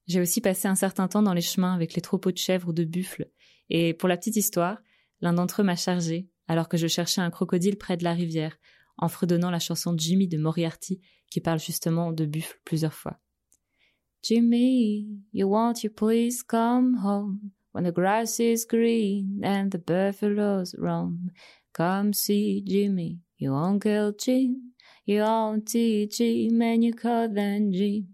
J'ai 0.07 0.21
aussi 0.21 0.41
passé 0.41 0.67
un 0.67 0.75
certain 0.75 1.07
temps 1.07 1.21
dans 1.21 1.33
les 1.33 1.41
chemins 1.41 1.73
avec 1.73 1.93
les 1.93 2.01
troupeaux 2.01 2.31
de 2.31 2.37
chèvres 2.37 2.69
ou 2.69 2.73
de 2.73 2.83
buffles, 2.83 3.29
et 3.69 3.93
pour 3.93 4.09
la 4.09 4.17
petite 4.17 4.35
histoire, 4.35 4.79
l'un 5.21 5.33
d'entre 5.33 5.61
eux 5.61 5.63
m'a 5.63 5.75
chargé, 5.75 6.27
alors 6.47 6.67
que 6.67 6.77
je 6.77 6.87
cherchais 6.87 7.21
un 7.21 7.29
crocodile 7.29 7.77
près 7.77 7.95
de 7.95 8.03
la 8.03 8.13
rivière, 8.13 8.57
en 8.97 9.07
fredonnant 9.07 9.51
la 9.51 9.59
chanson 9.59 9.93
de 9.93 9.99
Jimmy 9.99 10.27
de 10.27 10.37
Moriarty 10.37 10.99
qui 11.29 11.41
parle 11.41 11.59
justement 11.59 12.11
de 12.11 12.25
buffles 12.25 12.59
plusieurs 12.65 12.93
fois. 12.93 13.19
Jimmy, 14.21 15.07
you 15.31 15.47
won't 15.47 15.83
you 15.83 15.89
please 15.89 16.43
come 16.43 16.97
home 16.97 17.51
when 17.71 17.85
the 17.85 17.91
grass 17.91 18.39
is 18.39 18.65
green 18.65 19.39
and 19.43 19.71
the 19.71 19.77
buffaloes 19.77 20.75
roam? 20.77 21.31
Come 21.73 22.11
see 22.13 22.61
Jimmy, 22.65 23.19
your 23.37 23.55
Uncle 23.55 24.11
Jim, 24.19 24.73
your 25.05 25.25
Auntie 25.25 26.07
Jim, 26.07 26.61
and 26.61 26.83
your 26.83 26.95
cousin 26.95 27.71
Jim. 27.71 28.07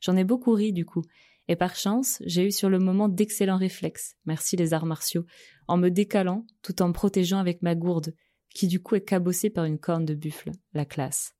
J'en 0.00 0.16
ai 0.16 0.24
beaucoup 0.24 0.54
ri 0.54 0.72
du 0.72 0.86
coup, 0.86 1.02
et 1.48 1.56
par 1.56 1.76
chance, 1.76 2.22
j'ai 2.24 2.46
eu 2.46 2.52
sur 2.52 2.70
le 2.70 2.78
moment 2.78 3.08
d'excellents 3.08 3.58
réflexes, 3.58 4.16
merci 4.24 4.56
les 4.56 4.72
arts 4.72 4.86
martiaux, 4.86 5.26
en 5.66 5.76
me 5.76 5.90
décalant 5.90 6.46
tout 6.62 6.80
en 6.80 6.88
me 6.88 6.92
protégeant 6.92 7.38
avec 7.38 7.60
ma 7.62 7.74
gourde, 7.74 8.14
qui 8.54 8.66
du 8.66 8.80
coup 8.82 8.94
est 8.94 9.04
cabossée 9.04 9.50
par 9.50 9.66
une 9.66 9.78
corne 9.78 10.06
de 10.06 10.14
buffle, 10.14 10.52
la 10.72 10.86
classe. 10.86 11.34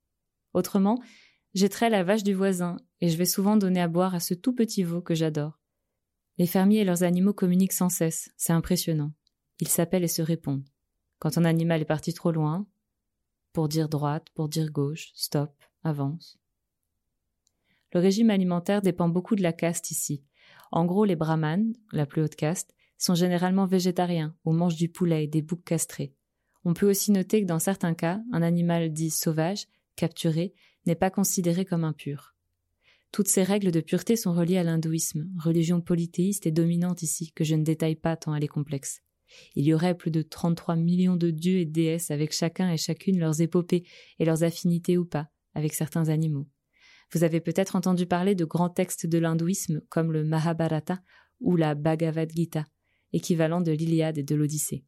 Autrement, 0.52 0.99
J'étrais 1.59 1.91
la 1.91 2.05
vache 2.05 2.23
du 2.23 2.35
voisin, 2.35 2.77
et 3.00 3.09
je 3.09 3.17
vais 3.17 3.25
souvent 3.25 3.57
donner 3.57 3.81
à 3.81 3.88
boire 3.88 4.15
à 4.15 4.21
ce 4.21 4.33
tout 4.33 4.55
petit 4.55 4.85
veau 4.85 5.00
que 5.00 5.17
j'adore. 5.17 5.59
Les 6.37 6.47
fermiers 6.47 6.83
et 6.83 6.85
leurs 6.85 7.03
animaux 7.03 7.33
communiquent 7.33 7.73
sans 7.73 7.88
cesse, 7.88 8.31
c'est 8.37 8.53
impressionnant. 8.53 9.11
Ils 9.59 9.67
s'appellent 9.67 10.05
et 10.05 10.07
se 10.07 10.23
répondent. 10.23 10.69
Quand 11.19 11.37
un 11.37 11.45
animal 11.45 11.83
est 11.83 11.85
parti 11.85 12.15
trop 12.15 12.31
loin, 12.31 12.69
pour 13.53 13.69
dire 13.69 13.88
droite, 13.88 14.29
pour 14.37 14.49
dire 14.49 14.71
gauche, 14.71 15.11
stop, 15.15 15.53
avance. 15.83 16.38
Le 17.93 17.99
régime 17.99 18.31
alimentaire 18.31 18.81
dépend 18.81 19.09
beaucoup 19.09 19.35
de 19.35 19.43
la 19.43 19.53
caste 19.53 19.91
ici. 19.91 20.23
En 20.71 20.85
gros, 20.85 21.05
les 21.05 21.17
brahmanes, 21.17 21.73
la 21.91 22.07
plus 22.07 22.23
haute 22.23 22.37
caste, 22.37 22.73
sont 22.99 23.17
généralement 23.17 23.67
végétariens 23.67 24.33
ou 24.45 24.53
mangent 24.53 24.77
du 24.77 24.91
poulet 24.91 25.25
et 25.25 25.27
des 25.27 25.43
boucs 25.43 25.65
castrés. 25.65 26.15
On 26.65 26.73
peut 26.73 26.88
aussi 26.88 27.11
noter 27.11 27.43
que 27.43 27.49
dans 27.49 27.59
certains 27.59 27.95
cas, 27.95 28.21
un 28.33 28.43
animal 28.43 28.93
dit 28.93 29.11
sauvage, 29.11 29.67
capturé, 29.97 30.55
n'est 30.88 30.95
pas 30.95 31.11
considéré 31.11 31.64
comme 31.64 31.85
impur. 31.85 32.35
Toutes 33.12 33.28
ces 33.28 33.42
règles 33.42 33.71
de 33.71 33.80
pureté 33.80 34.16
sont 34.16 34.35
reliées 34.35 34.59
à 34.59 34.64
l'hindouisme, 34.64 35.28
religion 35.38 35.80
polythéiste 35.80 36.47
et 36.47 36.50
dominante 36.50 37.02
ici, 37.02 37.33
que 37.33 37.45
je 37.45 37.54
ne 37.54 37.62
détaille 37.62 37.97
pas 37.97 38.16
tant 38.16 38.35
elle 38.35 38.45
est 38.45 38.49
complexe. 38.49 39.02
Il 39.54 39.64
y 39.64 39.75
aurait 39.75 39.97
plus 39.97 40.11
de 40.11 40.23
33 40.23 40.76
millions 40.76 41.16
de 41.16 41.30
dieux 41.30 41.59
et 41.59 41.66
déesses 41.66 42.11
avec 42.11 42.33
chacun 42.33 42.71
et 42.73 42.76
chacune 42.78 43.18
leurs 43.18 43.40
épopées 43.40 43.85
et 44.18 44.25
leurs 44.25 44.42
affinités 44.42 44.97
ou 44.97 45.04
pas 45.04 45.28
avec 45.54 45.75
certains 45.75 46.09
animaux. 46.09 46.49
Vous 47.12 47.25
avez 47.25 47.40
peut-être 47.40 47.76
entendu 47.76 48.07
parler 48.07 48.35
de 48.35 48.45
grands 48.45 48.71
textes 48.71 49.07
de 49.07 49.18
l'hindouisme 49.18 49.80
comme 49.88 50.12
le 50.12 50.25
Mahabharata 50.25 51.00
ou 51.40 51.57
la 51.57 51.75
Bhagavad 51.75 52.30
Gita, 52.35 52.64
équivalent 53.12 53.61
de 53.61 53.73
l'Iliade 53.73 54.18
et 54.18 54.23
de 54.23 54.35
l'Odyssée. 54.35 54.85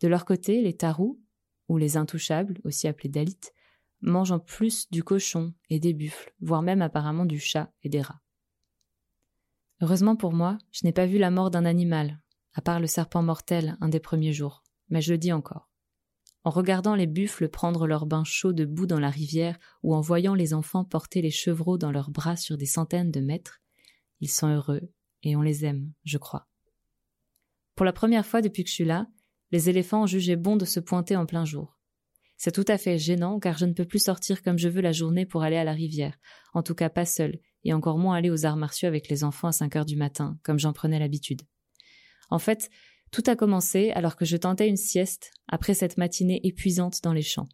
De 0.00 0.08
leur 0.08 0.24
côté, 0.24 0.62
les 0.62 0.76
Tarus, 0.76 1.16
ou 1.68 1.76
les 1.76 1.96
intouchables, 1.96 2.58
aussi 2.64 2.88
appelés 2.88 3.10
Dalits, 3.10 3.52
mangeant 4.00 4.38
plus 4.38 4.90
du 4.90 5.02
cochon 5.02 5.54
et 5.68 5.80
des 5.80 5.94
buffles, 5.94 6.34
voire 6.40 6.62
même 6.62 6.82
apparemment 6.82 7.24
du 7.24 7.38
chat 7.38 7.72
et 7.82 7.88
des 7.88 8.02
rats. 8.02 8.20
Heureusement 9.82 10.16
pour 10.16 10.32
moi, 10.32 10.58
je 10.72 10.84
n'ai 10.84 10.92
pas 10.92 11.06
vu 11.06 11.18
la 11.18 11.30
mort 11.30 11.50
d'un 11.50 11.64
animal, 11.64 12.20
à 12.54 12.60
part 12.60 12.80
le 12.80 12.86
serpent 12.86 13.22
mortel 13.22 13.76
un 13.80 13.88
des 13.88 14.00
premiers 14.00 14.32
jours, 14.32 14.62
mais 14.88 15.00
je 15.00 15.12
le 15.12 15.18
dis 15.18 15.32
encore. 15.32 15.70
En 16.44 16.50
regardant 16.50 16.94
les 16.94 17.06
buffles 17.06 17.48
prendre 17.48 17.86
leur 17.86 18.06
bain 18.06 18.24
chaud 18.24 18.52
debout 18.52 18.86
dans 18.86 19.00
la 19.00 19.10
rivière 19.10 19.58
ou 19.82 19.94
en 19.94 20.00
voyant 20.00 20.34
les 20.34 20.54
enfants 20.54 20.84
porter 20.84 21.20
les 21.20 21.30
chevreaux 21.30 21.76
dans 21.76 21.92
leurs 21.92 22.10
bras 22.10 22.36
sur 22.36 22.56
des 22.56 22.66
centaines 22.66 23.10
de 23.10 23.20
mètres, 23.20 23.60
ils 24.20 24.30
sont 24.30 24.48
heureux 24.48 24.90
et 25.22 25.36
on 25.36 25.42
les 25.42 25.64
aime, 25.64 25.92
je 26.04 26.18
crois. 26.18 26.48
Pour 27.74 27.84
la 27.84 27.92
première 27.92 28.26
fois 28.26 28.40
depuis 28.40 28.64
que 28.64 28.70
je 28.70 28.74
suis 28.74 28.84
là, 28.84 29.06
les 29.50 29.68
éléphants 29.68 30.02
ont 30.02 30.06
jugé 30.06 30.36
bon 30.36 30.56
de 30.56 30.64
se 30.64 30.80
pointer 30.80 31.16
en 31.16 31.26
plein 31.26 31.44
jour. 31.44 31.79
C'est 32.42 32.52
tout 32.52 32.64
à 32.68 32.78
fait 32.78 32.96
gênant 32.96 33.38
car 33.38 33.58
je 33.58 33.66
ne 33.66 33.74
peux 33.74 33.84
plus 33.84 34.02
sortir 34.02 34.42
comme 34.42 34.58
je 34.58 34.70
veux 34.70 34.80
la 34.80 34.92
journée 34.92 35.26
pour 35.26 35.42
aller 35.42 35.58
à 35.58 35.64
la 35.64 35.74
rivière, 35.74 36.16
en 36.54 36.62
tout 36.62 36.74
cas 36.74 36.88
pas 36.88 37.04
seule, 37.04 37.38
et 37.64 37.74
encore 37.74 37.98
moins 37.98 38.16
aller 38.16 38.30
aux 38.30 38.46
arts 38.46 38.56
martiaux 38.56 38.88
avec 38.88 39.10
les 39.10 39.24
enfants 39.24 39.48
à 39.48 39.52
cinq 39.52 39.76
heures 39.76 39.84
du 39.84 39.96
matin, 39.96 40.38
comme 40.42 40.58
j'en 40.58 40.72
prenais 40.72 40.98
l'habitude. 40.98 41.42
En 42.30 42.38
fait, 42.38 42.70
tout 43.10 43.22
a 43.26 43.36
commencé 43.36 43.90
alors 43.90 44.16
que 44.16 44.24
je 44.24 44.38
tentais 44.38 44.68
une 44.68 44.78
sieste 44.78 45.32
après 45.48 45.74
cette 45.74 45.98
matinée 45.98 46.40
épuisante 46.42 47.02
dans 47.02 47.12
les 47.12 47.20
champs. 47.20 47.46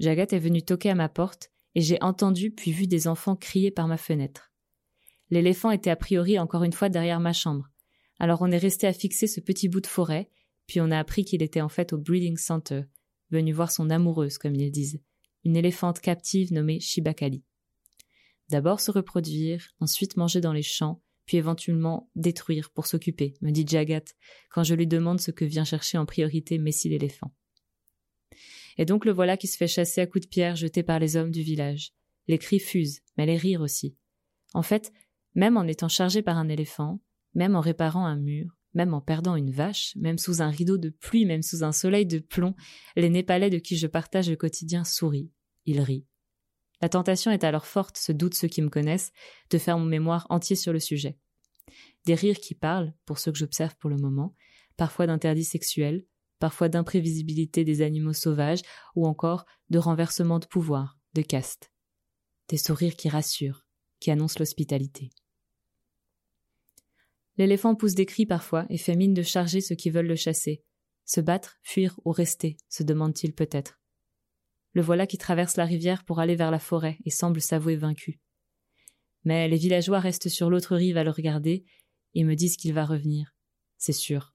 Jagat 0.00 0.26
est 0.32 0.40
venu 0.40 0.64
toquer 0.64 0.90
à 0.90 0.96
ma 0.96 1.08
porte 1.08 1.52
et 1.76 1.80
j'ai 1.80 2.02
entendu 2.02 2.50
puis 2.50 2.72
vu 2.72 2.88
des 2.88 3.06
enfants 3.06 3.36
crier 3.36 3.70
par 3.70 3.86
ma 3.86 3.98
fenêtre. 3.98 4.52
L'éléphant 5.30 5.70
était 5.70 5.90
a 5.90 5.96
priori 5.96 6.40
encore 6.40 6.64
une 6.64 6.72
fois 6.72 6.88
derrière 6.88 7.20
ma 7.20 7.32
chambre. 7.32 7.70
Alors 8.18 8.42
on 8.42 8.50
est 8.50 8.58
resté 8.58 8.88
à 8.88 8.92
fixer 8.92 9.28
ce 9.28 9.38
petit 9.38 9.68
bout 9.68 9.80
de 9.80 9.86
forêt, 9.86 10.28
puis 10.66 10.80
on 10.80 10.90
a 10.90 10.98
appris 10.98 11.24
qu'il 11.24 11.40
était 11.40 11.60
en 11.60 11.68
fait 11.68 11.92
au 11.92 11.98
breeding 11.98 12.36
center, 12.36 12.82
venu 13.32 13.52
voir 13.52 13.72
son 13.72 13.90
amoureuse, 13.90 14.38
comme 14.38 14.54
ils 14.54 14.70
disent, 14.70 15.00
une 15.44 15.56
éléphante 15.56 16.00
captive 16.00 16.52
nommée 16.52 16.78
Shibakali. 16.78 17.42
D'abord 18.48 18.80
se 18.80 18.90
reproduire, 18.90 19.70
ensuite 19.80 20.16
manger 20.16 20.40
dans 20.40 20.52
les 20.52 20.62
champs, 20.62 21.02
puis 21.24 21.36
éventuellement 21.36 22.10
détruire 22.14 22.70
pour 22.70 22.86
s'occuper, 22.86 23.34
me 23.40 23.50
dit 23.50 23.66
Jagat, 23.66 24.04
quand 24.50 24.64
je 24.64 24.74
lui 24.74 24.86
demande 24.86 25.20
ce 25.20 25.30
que 25.30 25.44
vient 25.44 25.64
chercher 25.64 25.98
en 25.98 26.06
priorité 26.06 26.58
Messi 26.58 26.88
l'éléphant. 26.88 27.32
Et 28.78 28.84
donc 28.84 29.04
le 29.04 29.12
voilà 29.12 29.36
qui 29.36 29.46
se 29.46 29.56
fait 29.56 29.68
chasser 29.68 30.00
à 30.00 30.06
coups 30.06 30.24
de 30.24 30.28
pierre 30.28 30.56
jetés 30.56 30.82
par 30.82 30.98
les 30.98 31.16
hommes 31.16 31.30
du 31.30 31.42
village. 31.42 31.92
Les 32.28 32.38
cris 32.38 32.60
fusent, 32.60 33.00
mais 33.16 33.26
les 33.26 33.36
rires 33.36 33.60
aussi. 33.60 33.96
En 34.54 34.62
fait, 34.62 34.92
même 35.34 35.56
en 35.56 35.64
étant 35.64 35.88
chargé 35.88 36.22
par 36.22 36.36
un 36.36 36.48
éléphant, 36.48 37.00
même 37.34 37.56
en 37.56 37.60
réparant 37.60 38.04
un 38.04 38.16
mur, 38.16 38.56
même 38.74 38.94
en 38.94 39.00
perdant 39.00 39.36
une 39.36 39.50
vache, 39.50 39.94
même 39.96 40.18
sous 40.18 40.42
un 40.42 40.50
rideau 40.50 40.78
de 40.78 40.88
pluie, 40.88 41.26
même 41.26 41.42
sous 41.42 41.62
un 41.62 41.72
soleil 41.72 42.06
de 42.06 42.18
plomb, 42.18 42.54
les 42.96 43.10
Népalais 43.10 43.50
de 43.50 43.58
qui 43.58 43.76
je 43.76 43.86
partage 43.86 44.30
le 44.30 44.36
quotidien 44.36 44.84
sourient, 44.84 45.30
ils 45.66 45.80
rient. 45.80 46.06
La 46.80 46.88
tentation 46.88 47.30
est 47.30 47.44
alors 47.44 47.66
forte, 47.66 47.96
se 47.96 48.10
doutent 48.10 48.34
ceux 48.34 48.48
qui 48.48 48.60
me 48.60 48.68
connaissent, 48.68 49.12
de 49.50 49.58
faire 49.58 49.78
mon 49.78 49.84
mémoire 49.84 50.26
entier 50.30 50.56
sur 50.56 50.72
le 50.72 50.80
sujet. 50.80 51.16
Des 52.06 52.16
rires 52.16 52.40
qui 52.40 52.54
parlent, 52.54 52.92
pour 53.04 53.18
ceux 53.18 53.30
que 53.30 53.38
j'observe 53.38 53.76
pour 53.76 53.88
le 53.88 53.96
moment, 53.96 54.34
parfois 54.76 55.06
d'interdits 55.06 55.44
sexuels, 55.44 56.04
parfois 56.40 56.68
d'imprévisibilité 56.68 57.64
des 57.64 57.82
animaux 57.82 58.12
sauvages, 58.12 58.62
ou 58.96 59.06
encore 59.06 59.44
de 59.70 59.78
renversement 59.78 60.40
de 60.40 60.46
pouvoir, 60.46 60.98
de 61.14 61.22
caste. 61.22 61.70
Des 62.48 62.56
sourires 62.56 62.96
qui 62.96 63.08
rassurent, 63.08 63.64
qui 64.00 64.10
annoncent 64.10 64.40
l'hospitalité. 64.40 65.10
L'éléphant 67.38 67.74
pousse 67.74 67.94
des 67.94 68.06
cris 68.06 68.26
parfois 68.26 68.66
et 68.68 68.78
fait 68.78 68.96
mine 68.96 69.14
de 69.14 69.22
charger 69.22 69.60
ceux 69.60 69.74
qui 69.74 69.90
veulent 69.90 70.06
le 70.06 70.16
chasser. 70.16 70.62
Se 71.04 71.20
battre, 71.20 71.58
fuir 71.62 71.98
ou 72.04 72.10
rester, 72.10 72.56
se 72.68 72.82
demande-t-il 72.82 73.34
peut-être. 73.34 73.80
Le 74.72 74.82
voilà 74.82 75.06
qui 75.06 75.18
traverse 75.18 75.56
la 75.56 75.64
rivière 75.64 76.04
pour 76.04 76.20
aller 76.20 76.36
vers 76.36 76.50
la 76.50 76.58
forêt 76.58 76.98
et 77.04 77.10
semble 77.10 77.40
s'avouer 77.40 77.76
vaincu. 77.76 78.20
Mais 79.24 79.48
les 79.48 79.56
villageois 79.56 80.00
restent 80.00 80.28
sur 80.28 80.50
l'autre 80.50 80.76
rive 80.76 80.96
à 80.96 81.04
le 81.04 81.10
regarder 81.10 81.64
et 82.14 82.24
me 82.24 82.34
disent 82.34 82.56
qu'il 82.56 82.72
va 82.72 82.84
revenir. 82.84 83.34
C'est 83.78 83.92
sûr. 83.92 84.34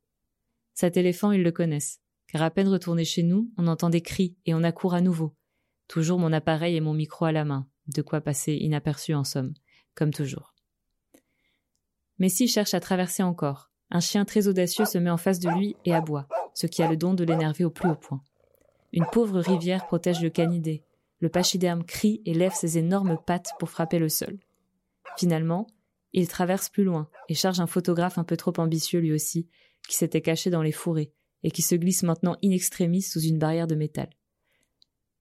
Cet 0.74 0.98
éléphant, 0.98 1.32
ils 1.32 1.44
le 1.44 1.52
connaissent, 1.52 2.02
car 2.28 2.42
à 2.42 2.52
peine 2.52 2.68
retourné 2.68 3.04
chez 3.06 3.24
nous, 3.24 3.52
on 3.58 3.68
entend 3.68 3.90
des 3.90 4.02
cris 4.02 4.38
et 4.46 4.54
on 4.54 4.64
accourt 4.64 4.94
à 4.94 5.02
nouveau. 5.02 5.36
Toujours 5.88 6.20
mon 6.20 6.34
appareil 6.34 6.76
et 6.76 6.82
mon 6.82 6.94
micro 6.94 7.26
à 7.26 7.32
la 7.32 7.46
main, 7.46 7.70
de 7.88 8.02
quoi 8.02 8.22
passer 8.22 8.54
inaperçu 8.54 9.14
en 9.14 9.24
somme, 9.24 9.54
comme 9.96 10.14
toujours. 10.14 10.54
Messi 12.20 12.48
cherche 12.48 12.74
à 12.74 12.80
traverser 12.80 13.24
encore. 13.24 13.70
Un 13.90 14.00
chien 14.00 14.26
très 14.26 14.48
audacieux 14.48 14.86
se 14.86 14.98
met 14.98 15.10
en 15.10 15.18
face 15.18 15.40
de 15.40 15.50
lui 15.50 15.76
et 15.86 15.94
aboie, 15.94 16.28
ce 16.54 16.68
qui 16.68 16.82
a 16.82 16.90
le 16.90 16.98
don 16.98 17.14
de 17.14 17.24
l'énerver 17.24 17.64
au 17.64 17.70
plus 17.70 17.90
haut 17.90 17.96
point. 17.96 18.22
Une 18.92 19.06
pauvre 19.12 19.40
rivière 19.40 19.86
protège 19.86 20.22
le 20.22 20.30
canidé. 20.30 20.84
Le 21.20 21.30
pachyderme 21.30 21.84
crie 21.84 22.22
et 22.26 22.34
lève 22.34 22.54
ses 22.54 22.78
énormes 22.78 23.18
pattes 23.26 23.52
pour 23.60 23.70
frapper 23.70 24.00
le 24.00 24.10
sol. 24.10 24.40
Finalement, 25.18 25.68
il 26.14 26.28
traverse 26.28 26.70
plus 26.70 26.84
loin 26.84 27.10
et 27.30 27.34
charge 27.34 27.60
un 27.60 27.68
photographe 27.68 28.18
un 28.18 28.24
peu 28.24 28.38
trop 28.38 28.54
ambitieux 28.58 29.00
lui 29.00 29.14
aussi, 29.14 29.48
qui 29.88 29.96
s'était 29.96 30.22
caché 30.22 30.50
dans 30.50 30.62
les 30.62 30.72
fourrés 30.72 31.14
et 31.44 31.52
qui 31.52 31.62
se 31.62 31.76
glisse 31.76 32.04
maintenant 32.04 32.36
in 32.44 32.52
extremis 32.52 33.02
sous 33.02 33.22
une 33.22 33.40
barrière 33.40 33.68
de 33.68 33.76
métal. 33.76 34.10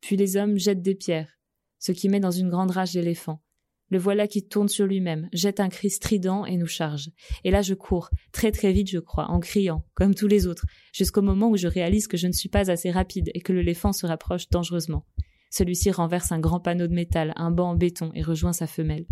Puis 0.00 0.16
les 0.16 0.36
hommes 0.36 0.58
jettent 0.58 0.82
des 0.82 0.94
pierres, 0.94 1.38
ce 1.78 1.92
qui 1.92 2.08
met 2.08 2.20
dans 2.20 2.30
une 2.30 2.48
grande 2.48 2.70
rage 2.70 2.94
l'éléphant, 2.94 3.42
le 3.88 3.98
voilà 3.98 4.26
qui 4.26 4.46
tourne 4.46 4.68
sur 4.68 4.86
lui-même, 4.86 5.28
jette 5.32 5.60
un 5.60 5.68
cri 5.68 5.90
strident 5.90 6.44
et 6.44 6.56
nous 6.56 6.66
charge. 6.66 7.10
Et 7.44 7.50
là 7.50 7.62
je 7.62 7.74
cours, 7.74 8.10
très 8.32 8.50
très 8.50 8.72
vite 8.72 8.90
je 8.90 8.98
crois, 8.98 9.30
en 9.30 9.40
criant, 9.40 9.84
comme 9.94 10.14
tous 10.14 10.26
les 10.26 10.46
autres, 10.46 10.66
jusqu'au 10.92 11.22
moment 11.22 11.50
où 11.50 11.56
je 11.56 11.68
réalise 11.68 12.08
que 12.08 12.16
je 12.16 12.26
ne 12.26 12.32
suis 12.32 12.48
pas 12.48 12.70
assez 12.70 12.90
rapide 12.90 13.30
et 13.34 13.40
que 13.40 13.52
l'éléphant 13.52 13.92
se 13.92 14.06
rapproche 14.06 14.48
dangereusement. 14.48 15.06
Celui-ci 15.50 15.90
renverse 15.90 16.32
un 16.32 16.40
grand 16.40 16.60
panneau 16.60 16.86
de 16.86 16.94
métal, 16.94 17.32
un 17.36 17.50
banc 17.50 17.70
en 17.70 17.76
béton 17.76 18.10
et 18.14 18.22
rejoint 18.22 18.52
sa 18.52 18.66
femelle. 18.66 19.06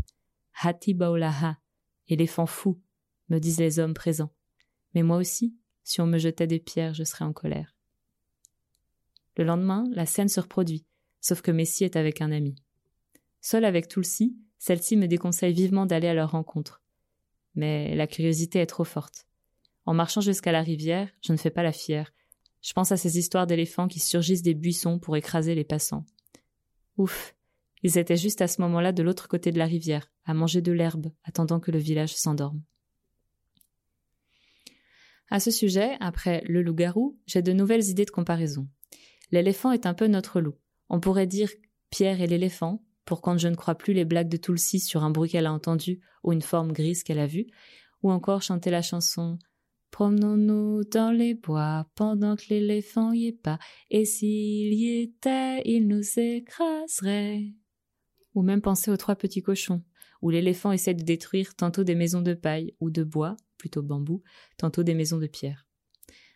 Hati 0.61 0.95
baolaha, 0.95 1.59
éléphant 2.09 2.47
fou, 2.47 2.81
me 3.29 3.39
disent 3.39 3.61
les 3.61 3.79
hommes 3.79 3.95
présents. 3.95 4.33
Mais 4.95 5.03
moi 5.03 5.17
aussi, 5.17 5.57
si 5.83 6.01
on 6.01 6.07
me 6.07 6.19
jetait 6.19 6.47
des 6.47 6.59
pierres, 6.59 6.95
je 6.95 7.05
serais 7.05 7.25
en 7.25 7.33
colère. 7.33 7.75
Le 9.37 9.45
lendemain, 9.45 9.85
la 9.93 10.07
scène 10.07 10.29
se 10.29 10.41
reproduit, 10.41 10.87
sauf 11.21 11.43
que 11.43 11.51
Messi 11.51 11.85
est 11.85 11.97
avec 11.97 12.21
un 12.21 12.31
ami. 12.31 12.55
Seul 13.41 13.65
avec 13.65 13.89
Tulsi, 13.89 14.37
celle-ci 14.65 14.97
me 14.97 15.07
déconseille 15.07 15.53
vivement 15.53 15.85
d'aller 15.85 16.09
à 16.09 16.15
leur 16.15 16.31
rencontre. 16.31 16.81
Mais 17.55 17.95
la 17.95 18.07
curiosité 18.07 18.61
est 18.61 18.67
trop 18.67 18.85
forte. 18.85 19.27
En 19.85 19.93
marchant 19.93 20.23
jusqu'à 20.23 20.53
la 20.53 20.63
rivière, 20.63 21.11
je 21.21 21.33
ne 21.33 21.37
fais 21.37 21.51
pas 21.51 21.63
la 21.63 21.71
fière. 21.71 22.15
Je 22.63 22.73
pense 22.73 22.91
à 22.91 22.97
ces 22.97 23.19
histoires 23.19 23.47
d'éléphants 23.47 23.89
qui 23.89 24.01
surgissent 24.01 24.41
des 24.41 24.55
buissons 24.55 24.99
pour 24.99 25.19
écraser 25.19 25.55
les 25.55 25.65
passants. 25.65 26.07
Ouf. 26.97 27.37
Ils 27.83 27.99
étaient 27.99 28.17
juste 28.17 28.41
à 28.41 28.49
ce 28.49 28.63
moment-là 28.63 28.93
de 28.93 29.03
l'autre 29.03 29.29
côté 29.29 29.53
de 29.53 29.59
la 29.59 29.67
rivière, 29.67 30.11
à 30.25 30.33
manger 30.33 30.63
de 30.63 30.73
l'herbe, 30.73 31.13
attendant 31.25 31.61
que 31.61 31.71
le 31.71 31.79
village 31.79 32.15
s'endorme. 32.17 32.63
À 35.29 35.41
ce 35.41 35.51
sujet, 35.51 35.99
après 36.01 36.43
le 36.47 36.63
loup-garou, 36.63 37.19
j'ai 37.27 37.43
de 37.43 37.53
nouvelles 37.53 37.91
idées 37.91 38.07
de 38.07 38.11
comparaison. 38.11 38.67
L'éléphant 39.31 39.73
est 39.73 39.85
un 39.85 39.93
peu 39.93 40.07
notre 40.07 40.41
loup. 40.41 40.57
On 40.89 41.01
pourrait 41.01 41.27
dire 41.27 41.51
Pierre 41.91 42.23
et 42.23 42.27
l'éléphant, 42.27 42.83
pour 43.05 43.21
quand 43.21 43.39
je 43.39 43.49
ne 43.49 43.55
crois 43.55 43.75
plus 43.75 43.93
les 43.93 44.05
blagues 44.05 44.29
de 44.29 44.37
Tulsi 44.37 44.81
sur 44.81 45.05
un 45.05 45.11
bruit 45.11 45.31
qu'elle 45.31 45.47
a 45.47 45.53
entendu 45.53 46.01
ou 46.23 46.33
une 46.33 46.43
forme 46.43 46.73
grise 46.73 47.03
qu'elle 47.03 47.19
a 47.19 47.27
vue, 47.27 47.47
ou 48.03 48.11
encore 48.11 48.43
chanter 48.43 48.71
la 48.71 48.83
chanson 48.83 49.39
Promenons-nous 49.91 50.83
dans 50.91 51.13
les 51.13 51.35
bois 51.35 51.87
pendant 51.95 52.35
que 52.35 52.47
l'éléphant 52.51 53.13
y 53.13 53.29
est 53.29 53.41
pas, 53.41 53.61
et 53.91 54.05
s'il 54.05 54.75
y 54.75 55.03
était, 55.03 55.63
il 55.65 55.87
nous 55.87 56.03
écraserait. 56.19 57.53
Ou 58.35 58.43
même 58.43 58.61
penser 58.61 58.91
aux 58.91 58.97
trois 58.97 59.15
petits 59.15 59.43
cochons, 59.43 59.85
où 60.21 60.31
l'éléphant 60.31 60.73
essaie 60.73 60.95
de 60.95 61.05
détruire 61.05 61.55
tantôt 61.55 61.85
des 61.85 61.95
maisons 61.95 62.23
de 62.23 62.35
paille 62.35 62.75
ou 62.81 62.91
de 62.91 63.05
bois, 63.05 63.37
plutôt 63.57 63.83
bambou, 63.83 64.25
tantôt 64.59 64.83
des 64.83 64.95
maisons 64.95 65.19
de 65.19 65.29
pierre. 65.29 65.65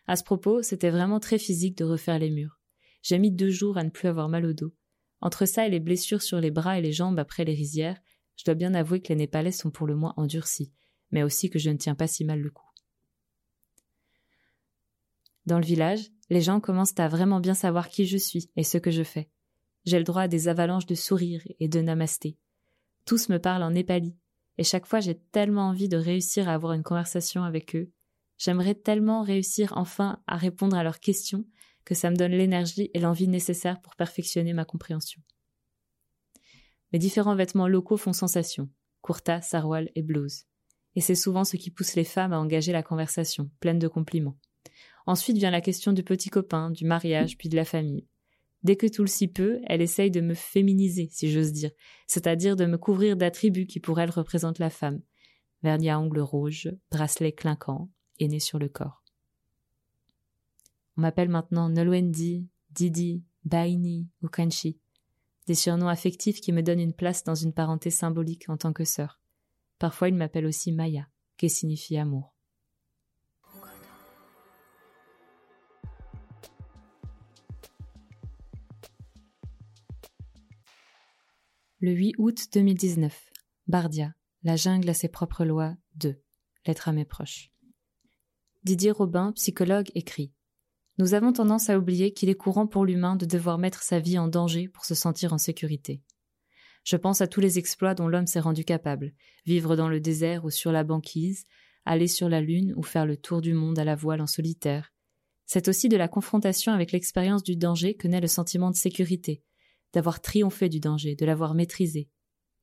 À 0.07 0.15
ce 0.15 0.23
propos, 0.23 0.63
c'était 0.63 0.91
vraiment 0.91 1.19
très 1.19 1.39
physique 1.39 1.77
de 1.77 1.85
refaire 1.85 2.21
les 2.21 2.31
murs. 2.31 2.61
J'ai 3.03 3.19
mis 3.19 3.33
deux 3.33 3.51
jours 3.51 3.77
à 3.77 3.83
ne 3.83 3.91
plus 3.91 4.07
avoir 4.07 4.29
mal 4.29 4.47
au 4.47 4.53
dos, 4.53 4.73
entre 5.21 5.47
ça 5.47 5.67
et 5.67 5.71
les 5.71 5.81
blessures 5.81 6.23
sur 6.23 6.41
les 6.41 6.51
bras 6.51 6.79
et 6.79 6.83
les 6.83 6.93
jambes 6.93 7.19
après 7.19 7.45
les 7.45 7.55
rizières, 7.55 8.01
je 8.37 8.45
dois 8.45 8.55
bien 8.55 8.75
avouer 8.75 9.01
que 9.01 9.09
les 9.09 9.17
Népalais 9.17 9.53
sont 9.53 9.71
pour 9.71 9.87
le 9.87 9.97
moins 9.97 10.15
endurcis, 10.17 10.73
mais 11.11 11.23
aussi 11.23 11.51
que 11.51 11.59
je 11.59 11.71
ne 11.71 11.77
tiens 11.77 11.95
pas 11.95 12.07
si 12.07 12.25
mal 12.25 12.41
le 12.41 12.51
coup. 12.51 12.65
Dans 15.47 15.59
le 15.59 15.65
village, 15.65 16.11
les 16.31 16.43
gens 16.43 16.61
commencent 16.61 16.99
à 16.99 17.09
vraiment 17.09 17.41
bien 17.41 17.55
savoir 17.55 17.89
qui 17.89 18.07
je 18.07 18.19
suis 18.19 18.51
et 18.57 18.63
ce 18.63 18.79
que 18.79 18.91
je 18.91 19.03
fais. 19.03 19.31
J'ai 19.87 19.99
le 19.99 20.05
droit 20.05 20.23
à 20.23 20.29
des 20.29 20.47
avalanches 20.49 20.87
de 20.87 20.95
sourires 20.95 21.47
et 21.59 21.69
de 21.69 21.81
namasté. 21.81 22.37
Tous 23.07 23.29
me 23.31 23.39
parlent 23.39 23.63
en 23.63 23.71
népali, 23.71 24.15
et 24.59 24.65
chaque 24.65 24.87
fois 24.87 25.01
j'ai 25.01 25.19
tellement 25.19 25.69
envie 25.69 25.89
de 25.89 25.97
réussir 25.97 26.49
à 26.49 26.55
avoir 26.55 26.75
une 26.75 26.83
conversation 26.83 27.43
avec 27.43 27.75
eux. 27.75 27.91
J'aimerais 28.37 28.75
tellement 28.75 29.23
réussir 29.23 29.73
enfin 29.77 30.23
à 30.27 30.37
répondre 30.37 30.77
à 30.77 30.85
leurs 30.85 31.01
questions 31.01 31.45
que 31.89 31.95
ça 31.95 32.11
me 32.11 32.17
donne 32.17 32.33
l'énergie 32.33 32.91
et 32.93 33.01
l'envie 33.01 33.29
nécessaires 33.29 33.81
pour 33.81 33.97
perfectionner 33.97 34.53
ma 34.53 34.67
compréhension. 34.67 35.23
Mes 36.93 36.99
différents 36.99 37.35
vêtements 37.35 37.67
locaux 37.67 37.97
font 37.97 38.13
sensation, 38.13 38.69
kurta, 39.03 39.41
sarwal 39.41 39.89
et 39.95 40.03
blouse. 40.03 40.45
Et 40.97 41.01
c'est 41.01 41.15
souvent 41.15 41.45
ce 41.45 41.57
qui 41.57 41.71
pousse 41.71 41.95
les 41.95 42.05
femmes 42.05 42.35
à 42.35 42.41
engager 42.41 42.73
la 42.73 42.83
conversation, 42.83 43.51
pleine 43.61 43.79
de 43.79 43.89
compliments. 43.89 44.37
Ensuite 45.07 45.39
vient 45.39 45.51
la 45.51 45.63
question 45.63 45.95
du 45.95 46.03
petit 46.03 46.29
copain, 46.29 46.71
du 46.71 46.85
mariage, 46.85 47.39
puis 47.39 47.49
de 47.49 47.57
la 47.57 47.65
famille. 47.65 48.07
Dès 48.63 48.77
que 48.77 48.87
tout 48.87 49.01
le 49.01 49.09
si 49.09 49.27
peut, 49.27 49.59
elle 49.65 49.81
essaye 49.81 50.11
de 50.11 50.21
me 50.21 50.35
féminiser, 50.35 51.09
si 51.11 51.33
j'ose 51.33 51.53
dire, 51.53 51.71
c'est-à-dire 52.07 52.55
de 52.55 52.67
me 52.67 52.77
couvrir 52.77 53.17
d'attributs 53.17 53.67
qui 53.67 53.81
pour 53.81 53.99
elle 53.99 54.11
représentent 54.11 54.59
la 54.59 54.69
femme. 54.69 55.01
Vernis 55.63 55.89
à 55.89 55.99
ongles 55.99 56.21
rouges, 56.21 56.69
bracelet 56.91 57.33
clinquant, 57.33 57.89
aîné 58.21 58.41
sur 58.41 58.59
le 58.59 58.69
corps. 58.69 58.98
On 60.99 61.03
m'appelle 61.03 61.29
maintenant 61.29 61.69
Nolwendi, 61.69 62.49
Didi, 62.73 63.23
Baini 63.45 64.09
ou 64.21 64.27
Kanchi, 64.27 64.81
des 65.47 65.55
surnoms 65.55 65.87
affectifs 65.87 66.41
qui 66.41 66.51
me 66.51 66.61
donnent 66.61 66.81
une 66.81 66.93
place 66.93 67.23
dans 67.23 67.37
une 67.37 67.53
parenté 67.53 67.89
symbolique 67.91 68.49
en 68.49 68.57
tant 68.57 68.73
que 68.73 68.85
sœur. 68.85 69.21
Parfois, 69.79 70.09
il 70.09 70.17
m'appelle 70.17 70.45
aussi 70.45 70.73
Maya, 70.73 71.07
qui 71.37 71.49
signifie 71.49 71.99
amour. 71.99 72.35
Le 81.79 81.93
8 81.93 82.15
août 82.19 82.49
2019. 82.53 83.31
Bardia. 83.69 84.15
La 84.43 84.57
jungle 84.57 84.91
a 84.91 84.95
ses 84.95 85.09
propres 85.09 85.45
lois. 85.45 85.77
2. 85.95 86.21
Lettre 86.67 86.89
à 86.89 86.93
mes 86.93 87.05
proches. 87.05 87.53
Didier 88.65 88.91
Robin, 88.91 89.31
psychologue, 89.31 89.93
écrit 89.95 90.33
nous 90.99 91.15
avons 91.15 91.33
tendance 91.33 91.71
à 91.71 91.79
oublier 91.79 92.13
qu'il 92.13 92.29
est 92.29 92.35
courant 92.35 92.67
pour 92.67 92.85
l'humain 92.85 93.15
de 93.15 93.25
devoir 93.25 93.57
mettre 93.57 93.83
sa 93.83 94.01
vie 94.01 94.19
en 94.19 94.27
danger 94.27 94.67
pour 94.67 94.85
se 94.85 94.97
sentir 94.97 95.33
en 95.33 95.39
sécurité. 95.39 96.03
Je 96.83 96.97
pense 96.97 97.21
à 97.21 97.29
tous 97.29 97.41
les 97.41 97.59
exploits 97.59 97.95
dont 97.95 98.09
l'homme 98.09 98.27
s'est 98.27 98.41
rendu 98.41 98.65
capable 98.65 99.13
vivre 99.47 99.77
dans 99.77 99.89
le 99.89 100.01
désert 100.01 100.45
ou 100.45 100.51
sur 100.51 100.73
la 100.73 100.85
banquise, 100.85 101.45
aller 101.85 102.09
sur 102.09 102.29
la 102.29 102.41
lune 102.41 102.75
ou 102.77 102.83
faire 102.83 103.07
le 103.07 103.17
tour 103.17 103.41
du 103.41 103.55
monde 103.55 103.79
à 103.79 103.85
la 103.85 103.95
voile 103.95 104.21
en 104.21 104.27
solitaire. 104.27 104.93
C'est 105.47 105.69
aussi 105.69 105.89
de 105.89 105.97
la 105.97 106.09
confrontation 106.09 106.73
avec 106.73 106.93
l'expérience 106.93 107.43
du 107.43 107.57
danger 107.57 107.95
que 107.95 108.09
naît 108.09 108.21
le 108.21 108.27
sentiment 108.27 108.71
de 108.71 108.77
sécurité, 108.77 109.43
d'avoir 109.95 110.21
triomphé 110.21 110.69
du 110.69 110.81
danger, 110.81 111.15
de 111.15 111.25
l'avoir 111.25 111.55
maîtrisé. 111.55 112.11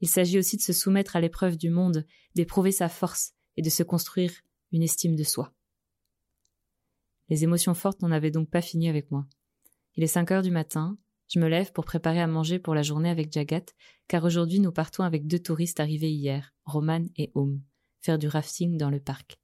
Il 0.02 0.10
s'agit 0.10 0.38
aussi 0.38 0.58
de 0.58 0.62
se 0.62 0.74
soumettre 0.74 1.16
à 1.16 1.22
l'épreuve 1.22 1.58
du 1.58 1.70
monde, 1.70 2.06
d'éprouver 2.36 2.72
sa 2.72 2.90
force 2.90 3.32
et 3.56 3.62
de 3.62 3.70
se 3.70 3.82
construire 3.82 4.34
une 4.72 4.84
estime 4.84 5.16
de 5.16 5.24
soi. 5.24 5.55
Les 7.30 7.44
émotions 7.44 7.74
fortes 7.74 8.02
n'en 8.02 8.12
avaient 8.12 8.32
donc 8.32 8.50
pas 8.50 8.62
fini 8.62 8.90
avec 8.90 9.12
moi. 9.12 9.26
Il 9.96 10.04
est 10.04 10.08
cinq 10.08 10.32
heures 10.32 10.44
du 10.44 10.52
matin, 10.52 10.98
Je 11.28 11.40
me 11.40 11.48
lève 11.48 11.72
pour 11.72 11.86
préparer 11.86 12.22
à 12.22 12.28
manger 12.28 12.60
pour 12.60 12.76
la 12.76 12.84
journée 12.84 13.10
avec 13.10 13.32
Jagat, 13.34 13.66
car 14.08 14.24
aujourd'hui 14.24 14.60
nous 14.60 14.72
partons 14.72 15.04
avec 15.04 15.26
deux 15.26 15.40
touristes 15.40 15.80
arrivés 15.80 16.12
hier, 16.12 16.54
Roman 16.66 17.04
et 17.18 17.32
Home, 17.34 17.62
faire 18.00 18.20
du 18.20 18.28
rafting 18.28 18.78
dans 18.78 18.92
le 18.92 19.00
parc. 19.00 19.40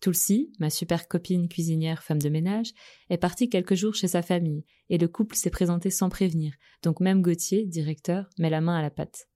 Tulsi, 0.00 0.52
ma 0.58 0.70
super 0.70 1.08
copine 1.08 1.48
cuisinière 1.48 2.02
femme 2.02 2.22
de 2.22 2.28
ménage, 2.28 2.72
est 3.10 3.18
partie 3.18 3.50
quelques 3.50 3.74
jours 3.74 3.94
chez 3.94 4.08
sa 4.08 4.22
famille, 4.22 4.64
et 4.88 4.96
le 4.96 5.08
couple 5.08 5.36
s'est 5.36 5.50
présenté 5.50 5.90
sans 5.90 6.08
prévenir, 6.08 6.54
donc 6.82 7.00
même 7.00 7.20
Gauthier, 7.20 7.66
directeur, 7.66 8.30
met 8.38 8.48
la 8.48 8.60
main 8.60 8.76
à 8.76 8.82
la 8.82 8.90
pâte. 8.90 9.28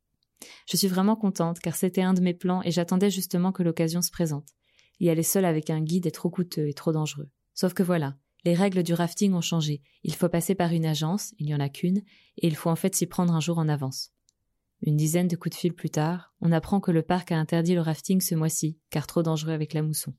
Je 0.68 0.76
suis 0.76 0.88
vraiment 0.88 1.16
contente, 1.16 1.58
car 1.58 1.74
c'était 1.74 2.02
un 2.02 2.14
de 2.14 2.20
mes 2.20 2.34
plans 2.34 2.62
et 2.62 2.70
j'attendais 2.70 3.10
justement 3.10 3.52
que 3.52 3.62
l'occasion 3.62 4.02
se 4.02 4.10
présente. 4.10 4.48
Y 5.00 5.10
aller 5.10 5.22
seul 5.22 5.44
avec 5.44 5.70
un 5.70 5.80
guide 5.80 6.06
est 6.06 6.12
trop 6.12 6.30
coûteux 6.30 6.68
et 6.68 6.74
trop 6.74 6.92
dangereux. 6.92 7.28
Sauf 7.54 7.74
que 7.74 7.82
voilà, 7.82 8.16
les 8.44 8.54
règles 8.54 8.82
du 8.82 8.94
rafting 8.94 9.34
ont 9.34 9.40
changé. 9.40 9.82
Il 10.02 10.14
faut 10.14 10.28
passer 10.28 10.54
par 10.54 10.72
une 10.72 10.86
agence, 10.86 11.32
il 11.38 11.46
n'y 11.46 11.54
en 11.54 11.60
a 11.60 11.68
qu'une, 11.68 12.02
et 12.38 12.46
il 12.46 12.56
faut 12.56 12.70
en 12.70 12.76
fait 12.76 12.94
s'y 12.94 13.06
prendre 13.06 13.34
un 13.34 13.40
jour 13.40 13.58
en 13.58 13.68
avance. 13.68 14.12
Une 14.84 14.96
dizaine 14.96 15.28
de 15.28 15.36
coups 15.36 15.54
de 15.54 15.60
fil 15.60 15.74
plus 15.74 15.90
tard, 15.90 16.34
on 16.40 16.50
apprend 16.50 16.80
que 16.80 16.90
le 16.90 17.02
parc 17.02 17.30
a 17.30 17.38
interdit 17.38 17.74
le 17.74 17.80
rafting 17.80 18.20
ce 18.20 18.34
mois-ci, 18.34 18.78
car 18.90 19.06
trop 19.06 19.22
dangereux 19.22 19.52
avec 19.52 19.74
la 19.74 19.82
mousson. 19.82 20.12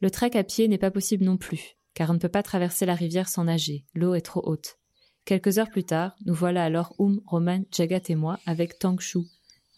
Le 0.00 0.10
trek 0.10 0.32
à 0.34 0.44
pied 0.44 0.68
n'est 0.68 0.78
pas 0.78 0.90
possible 0.90 1.24
non 1.24 1.38
plus, 1.38 1.78
car 1.94 2.10
on 2.10 2.14
ne 2.14 2.18
peut 2.18 2.28
pas 2.28 2.42
traverser 2.42 2.84
la 2.84 2.94
rivière 2.94 3.28
sans 3.28 3.44
nager, 3.44 3.86
l'eau 3.94 4.14
est 4.14 4.20
trop 4.20 4.42
haute. 4.44 4.78
Quelques 5.24 5.58
heures 5.58 5.70
plus 5.70 5.84
tard, 5.84 6.14
nous 6.26 6.34
voilà 6.34 6.64
alors 6.64 6.94
Oum, 6.98 7.20
Roman, 7.26 7.62
Jagat 7.72 8.02
et 8.08 8.14
moi 8.14 8.38
avec 8.46 8.78
Tang 8.78 9.00
Shu, 9.00 9.20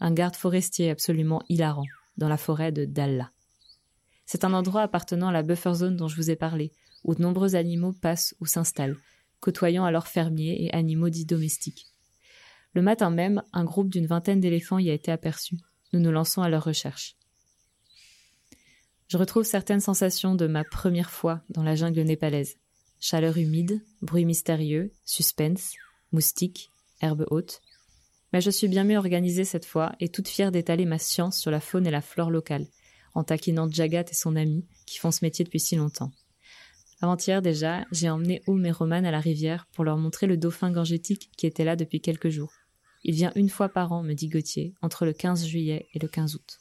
un 0.01 0.13
garde 0.13 0.35
forestier 0.35 0.91
absolument 0.91 1.43
hilarant, 1.49 1.87
dans 2.17 2.29
la 2.29 2.37
forêt 2.37 2.73
de 2.73 2.85
Dalla. 2.85 3.33
C'est 4.33 4.45
un 4.45 4.53
endroit 4.53 4.83
appartenant 4.83 5.27
à 5.27 5.33
la 5.33 5.43
buffer 5.43 5.75
zone 5.75 5.97
dont 5.97 6.07
je 6.07 6.15
vous 6.15 6.31
ai 6.31 6.37
parlé, 6.37 6.71
où 7.03 7.17
de 7.17 7.21
nombreux 7.21 7.57
animaux 7.57 7.93
passent 7.93 8.37
ou 8.39 8.47
s'installent, 8.47 8.97
côtoyant 9.41 9.85
alors 9.85 10.07
fermiers 10.07 10.65
et 10.65 10.73
animaux 10.73 11.09
dits 11.09 11.25
domestiques. 11.25 11.89
Le 12.73 12.81
matin 12.81 13.11
même, 13.11 13.43
un 13.53 13.65
groupe 13.65 13.89
d'une 13.89 14.07
vingtaine 14.07 14.39
d'éléphants 14.39 14.79
y 14.79 14.89
a 14.89 14.93
été 14.95 15.11
aperçu. 15.11 15.57
Nous 15.93 15.99
nous 15.99 16.13
lançons 16.13 16.43
à 16.43 16.49
leur 16.49 16.63
recherche. 16.63 17.17
Je 19.09 19.17
retrouve 19.17 19.43
certaines 19.43 19.81
sensations 19.81 20.37
de 20.37 20.47
ma 20.47 20.63
première 20.63 21.11
fois 21.11 21.43
dans 21.49 21.65
la 21.65 21.75
jungle 21.75 22.03
népalaise. 22.03 22.57
Chaleur 23.01 23.37
humide, 23.37 23.83
bruit 24.01 24.27
mystérieux, 24.27 24.93
suspense, 25.05 25.73
moustiques, 26.13 26.71
herbes 27.01 27.27
hautes. 27.33 27.63
Mais 28.33 28.41
je 28.41 28.51
suis 28.51 28.69
bien 28.69 28.85
mieux 28.85 28.99
organisée 28.99 29.45
cette 29.45 29.67
fois 29.67 29.91
et 29.99 30.09
toute 30.09 30.29
fière 30.29 30.53
d'étaler 30.53 30.85
ma 30.85 30.99
science 31.01 31.37
sur 31.37 31.51
la 31.51 31.59
faune 31.59 31.89
et 31.89 31.91
la 31.91 32.01
flore 32.01 32.31
locale, 32.31 32.69
en 33.15 33.25
taquinant 33.25 33.71
Jagat 33.71 34.05
et 34.11 34.15
son 34.15 34.37
ami, 34.37 34.65
qui 34.87 34.99
font 34.99 35.11
ce 35.11 35.25
métier 35.25 35.45
depuis 35.45 35.61
si 35.61 35.77
longtemps. 35.77 36.13
Avant-hier 37.03 37.41
déjà, 37.41 37.87
j'ai 37.93 38.11
emmené 38.11 38.43
Oum 38.47 38.65
et 38.67 38.71
Roman 38.71 39.05
à 39.05 39.11
la 39.11 39.21
rivière 39.21 39.67
pour 39.73 39.85
leur 39.85 39.97
montrer 39.97 40.27
le 40.27 40.37
dauphin 40.37 40.71
gangétique 40.71 41.31
qui 41.37 41.47
était 41.47 41.65
là 41.65 41.75
depuis 41.75 42.01
quelques 42.01 42.29
jours. 42.29 42.53
Il 43.05 43.15
vient 43.15 43.33
une 43.35 43.49
fois 43.49 43.71
par 43.71 43.93
an, 43.93 44.03
me 44.03 44.13
dit 44.13 44.29
Gauthier, 44.29 44.75
entre 44.83 45.07
le 45.07 45.15
15 45.15 45.47
juillet 45.47 45.89
et 45.95 45.99
le 45.99 46.09
15 46.09 46.35
août. 46.35 46.59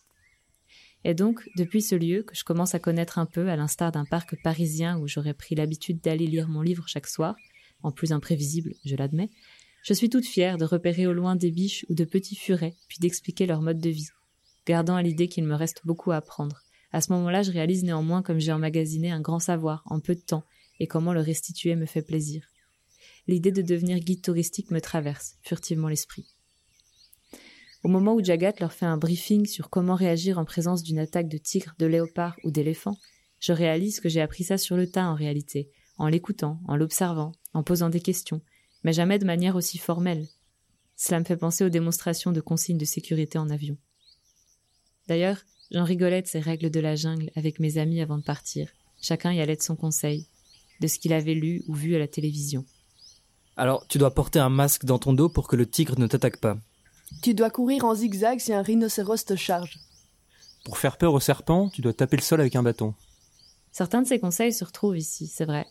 Et 1.04 1.14
donc, 1.14 1.50
depuis 1.58 1.82
ce 1.82 1.96
lieu 1.96 2.24
que 2.24 2.36
je 2.36 2.44
commence 2.44 2.76
à 2.76 2.80
connaître 2.80 3.20
un 3.20 3.26
peu, 3.26 3.50
à 3.50 3.56
l'instar 3.58 3.92
d'un 3.92 4.06
parc 4.06 4.42
parisien 4.42 4.98
où 5.00 5.08
j'aurais 5.08 5.34
pris 5.34 5.56
l'habitude 5.56 6.02
d'aller 6.02 6.28
lire 6.28 6.48
mon 6.48 6.62
livre 6.62 6.88
chaque 6.88 7.08
soir, 7.08 7.36
en 7.84 7.92
plus 7.92 8.12
imprévisible, 8.12 8.74
je 8.86 8.96
l'admets, 8.96 9.30
je 9.84 9.94
suis 9.94 10.10
toute 10.10 10.26
fière 10.26 10.58
de 10.58 10.66
repérer 10.66 11.08
au 11.08 11.14
loin 11.14 11.36
des 11.36 11.52
biches 11.52 11.86
ou 11.90 11.96
de 11.96 12.04
petits 12.04 12.36
furets, 12.36 12.76
puis 12.88 12.98
d'expliquer 13.00 13.46
leur 13.46 13.62
mode 13.62 13.80
de 13.80 13.90
vie, 13.90 14.10
gardant 14.70 14.96
à 14.96 15.02
l'idée 15.02 15.28
qu'il 15.28 15.46
me 15.46 15.56
reste 15.56 15.82
beaucoup 15.84 16.12
à 16.12 16.18
apprendre. 16.18 16.62
À 16.92 17.02
ce 17.02 17.12
moment-là, 17.14 17.42
je 17.42 17.52
réalise 17.52 17.84
néanmoins 17.84 18.22
comme 18.22 18.40
j'ai 18.40 18.52
emmagasiné 18.52 19.10
un 19.10 19.20
grand 19.20 19.40
savoir 19.40 19.82
en 19.88 20.00
peu 20.00 20.14
de 20.14 20.22
temps 20.22 20.44
et 20.80 20.86
comment 20.86 21.12
le 21.12 21.22
restituer 21.22 21.76
me 21.76 21.88
fait 21.88 22.04
plaisir. 22.04 22.46
L'idée 23.26 23.52
de 23.52 23.64
devenir 23.64 23.98
guide 23.98 24.22
touristique 24.22 24.70
me 24.70 24.80
traverse 24.80 25.38
furtivement 25.42 25.88
l'esprit. 25.88 26.28
Au 27.84 27.88
moment 27.88 28.14
où 28.14 28.24
Jagat 28.24 28.54
leur 28.60 28.72
fait 28.72 28.86
un 28.86 28.98
briefing 28.98 29.48
sur 29.48 29.72
comment 29.72 29.96
réagir 29.96 30.38
en 30.38 30.46
présence 30.46 30.84
d'une 30.84 31.00
attaque 31.00 31.30
de 31.30 31.40
tigre, 31.40 31.74
de 31.80 31.88
léopard 31.88 32.36
ou 32.44 32.52
d'éléphant, 32.52 32.96
je 33.40 33.54
réalise 33.54 34.00
que 34.00 34.10
j'ai 34.10 34.22
appris 34.22 34.44
ça 34.44 34.60
sur 34.60 34.78
le 34.78 34.88
tas 34.88 35.08
en 35.08 35.16
réalité, 35.16 35.72
en 35.98 36.08
l'écoutant, 36.08 36.60
en 36.68 36.76
l'observant, 36.76 37.32
en 37.56 37.64
posant 37.64 37.90
des 37.90 38.02
questions, 38.02 38.42
mais 38.84 38.94
jamais 38.94 39.18
de 39.18 39.26
manière 39.26 39.56
aussi 39.56 39.80
formelle. 39.80 40.28
Cela 40.96 41.22
me 41.22 41.26
fait 41.26 41.38
penser 41.38 41.64
aux 41.64 41.70
démonstrations 41.70 42.32
de 42.32 42.42
consignes 42.42 42.78
de 42.78 42.86
sécurité 42.86 43.40
en 43.40 43.50
avion. 43.50 43.76
D'ailleurs, 45.10 45.40
j'en 45.72 45.84
rigolais 45.84 46.22
de 46.22 46.28
ces 46.28 46.40
règles 46.40 46.70
de 46.70 46.80
la 46.80 46.96
jungle 46.96 47.32
avec 47.36 47.60
mes 47.60 47.80
amis 47.80 48.00
avant 48.00 48.20
de 48.20 48.24
partir. 48.24 48.70
Chacun 49.02 49.34
y 49.34 49.42
allait 49.42 49.56
de 49.56 49.62
son 49.62 49.76
conseil, 49.76 50.28
de 50.82 50.88
ce 50.88 51.00
qu'il 51.00 51.14
avait 51.14 51.34
lu 51.34 51.64
ou 51.68 51.74
vu 51.74 51.96
à 51.96 52.00
la 52.00 52.08
télévision. 52.08 52.64
Alors, 53.58 53.88
tu 53.88 53.98
dois 53.98 54.14
porter 54.14 54.38
un 54.38 54.50
masque 54.50 54.86
dans 54.86 55.00
ton 55.00 55.14
dos 55.14 55.28
pour 55.28 55.48
que 55.48 55.56
le 55.56 55.68
tigre 55.68 56.00
ne 56.00 56.06
t'attaque 56.06 56.40
pas. 56.40 56.60
Tu 57.24 57.34
dois 57.34 57.50
courir 57.50 57.86
en 57.86 57.96
zigzag 57.96 58.40
si 58.40 58.54
un 58.54 58.62
rhinocéros 58.62 59.26
te 59.26 59.36
charge. 59.36 59.80
Pour 60.64 60.78
faire 60.78 60.98
peur 60.98 61.14
au 61.16 61.20
serpent, 61.20 61.70
tu 61.70 61.82
dois 61.82 61.94
taper 61.94 62.18
le 62.18 62.22
sol 62.22 62.40
avec 62.40 62.56
un 62.56 62.62
bâton. 62.62 62.94
Certains 63.72 64.04
de 64.04 64.08
ces 64.08 64.20
conseils 64.20 64.54
se 64.54 64.64
retrouvent 64.64 64.98
ici, 64.98 65.26
c'est 65.26 65.46
vrai. 65.46 65.66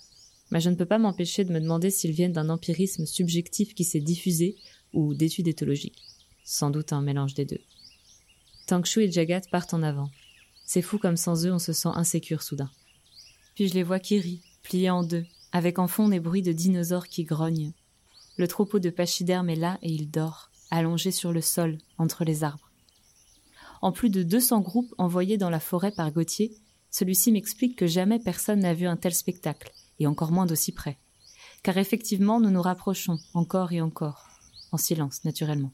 Mais 0.50 0.60
je 0.60 0.68
ne 0.68 0.74
peux 0.74 0.84
pas 0.84 0.98
m'empêcher 0.98 1.44
de 1.44 1.52
me 1.52 1.60
demander 1.60 1.90
s'ils 1.90 2.10
viennent 2.10 2.32
d'un 2.32 2.48
empirisme 2.48 3.06
subjectif 3.06 3.74
qui 3.74 3.84
s'est 3.84 4.00
diffusé 4.00 4.56
ou 4.92 5.14
d'études 5.14 5.46
éthologiques. 5.46 6.02
Sans 6.42 6.70
doute 6.70 6.92
un 6.92 7.02
mélange 7.02 7.34
des 7.34 7.44
deux. 7.44 7.60
Tangshu 8.68 9.00
et 9.00 9.10
Jagat 9.10 9.40
partent 9.50 9.72
en 9.72 9.82
avant. 9.82 10.10
C'est 10.66 10.82
fou 10.82 10.98
comme 10.98 11.16
sans 11.16 11.46
eux 11.46 11.52
on 11.52 11.58
se 11.58 11.72
sent 11.72 11.88
insécure 11.94 12.42
soudain. 12.42 12.70
Puis 13.54 13.66
je 13.66 13.72
les 13.72 13.82
vois 13.82 13.98
qui 13.98 14.20
rient, 14.20 14.42
pliés 14.62 14.90
en 14.90 15.02
deux, 15.02 15.24
avec 15.52 15.78
en 15.78 15.88
fond 15.88 16.08
des 16.08 16.20
bruits 16.20 16.42
de 16.42 16.52
dinosaures 16.52 17.08
qui 17.08 17.24
grognent. 17.24 17.72
Le 18.36 18.46
troupeau 18.46 18.78
de 18.78 18.90
pachydermes 18.90 19.48
est 19.48 19.56
là 19.56 19.78
et 19.80 19.90
il 19.90 20.10
dort 20.10 20.50
allongé 20.70 21.12
sur 21.12 21.32
le 21.32 21.40
sol, 21.40 21.78
entre 21.96 22.24
les 22.24 22.44
arbres. 22.44 22.70
En 23.80 23.90
plus 23.90 24.10
de 24.10 24.22
200 24.22 24.60
groupes 24.60 24.94
envoyés 24.98 25.38
dans 25.38 25.48
la 25.48 25.60
forêt 25.60 25.92
par 25.92 26.12
Gauthier, 26.12 26.52
celui-ci 26.90 27.32
m'explique 27.32 27.74
que 27.74 27.86
jamais 27.86 28.18
personne 28.18 28.60
n'a 28.60 28.74
vu 28.74 28.86
un 28.86 28.98
tel 28.98 29.14
spectacle, 29.14 29.72
et 29.98 30.06
encore 30.06 30.30
moins 30.30 30.44
d'aussi 30.44 30.72
près. 30.72 30.98
Car 31.62 31.78
effectivement, 31.78 32.38
nous 32.38 32.50
nous 32.50 32.60
rapprochons, 32.60 33.18
encore 33.32 33.72
et 33.72 33.80
encore, 33.80 34.28
en 34.72 34.76
silence, 34.76 35.24
naturellement. 35.24 35.72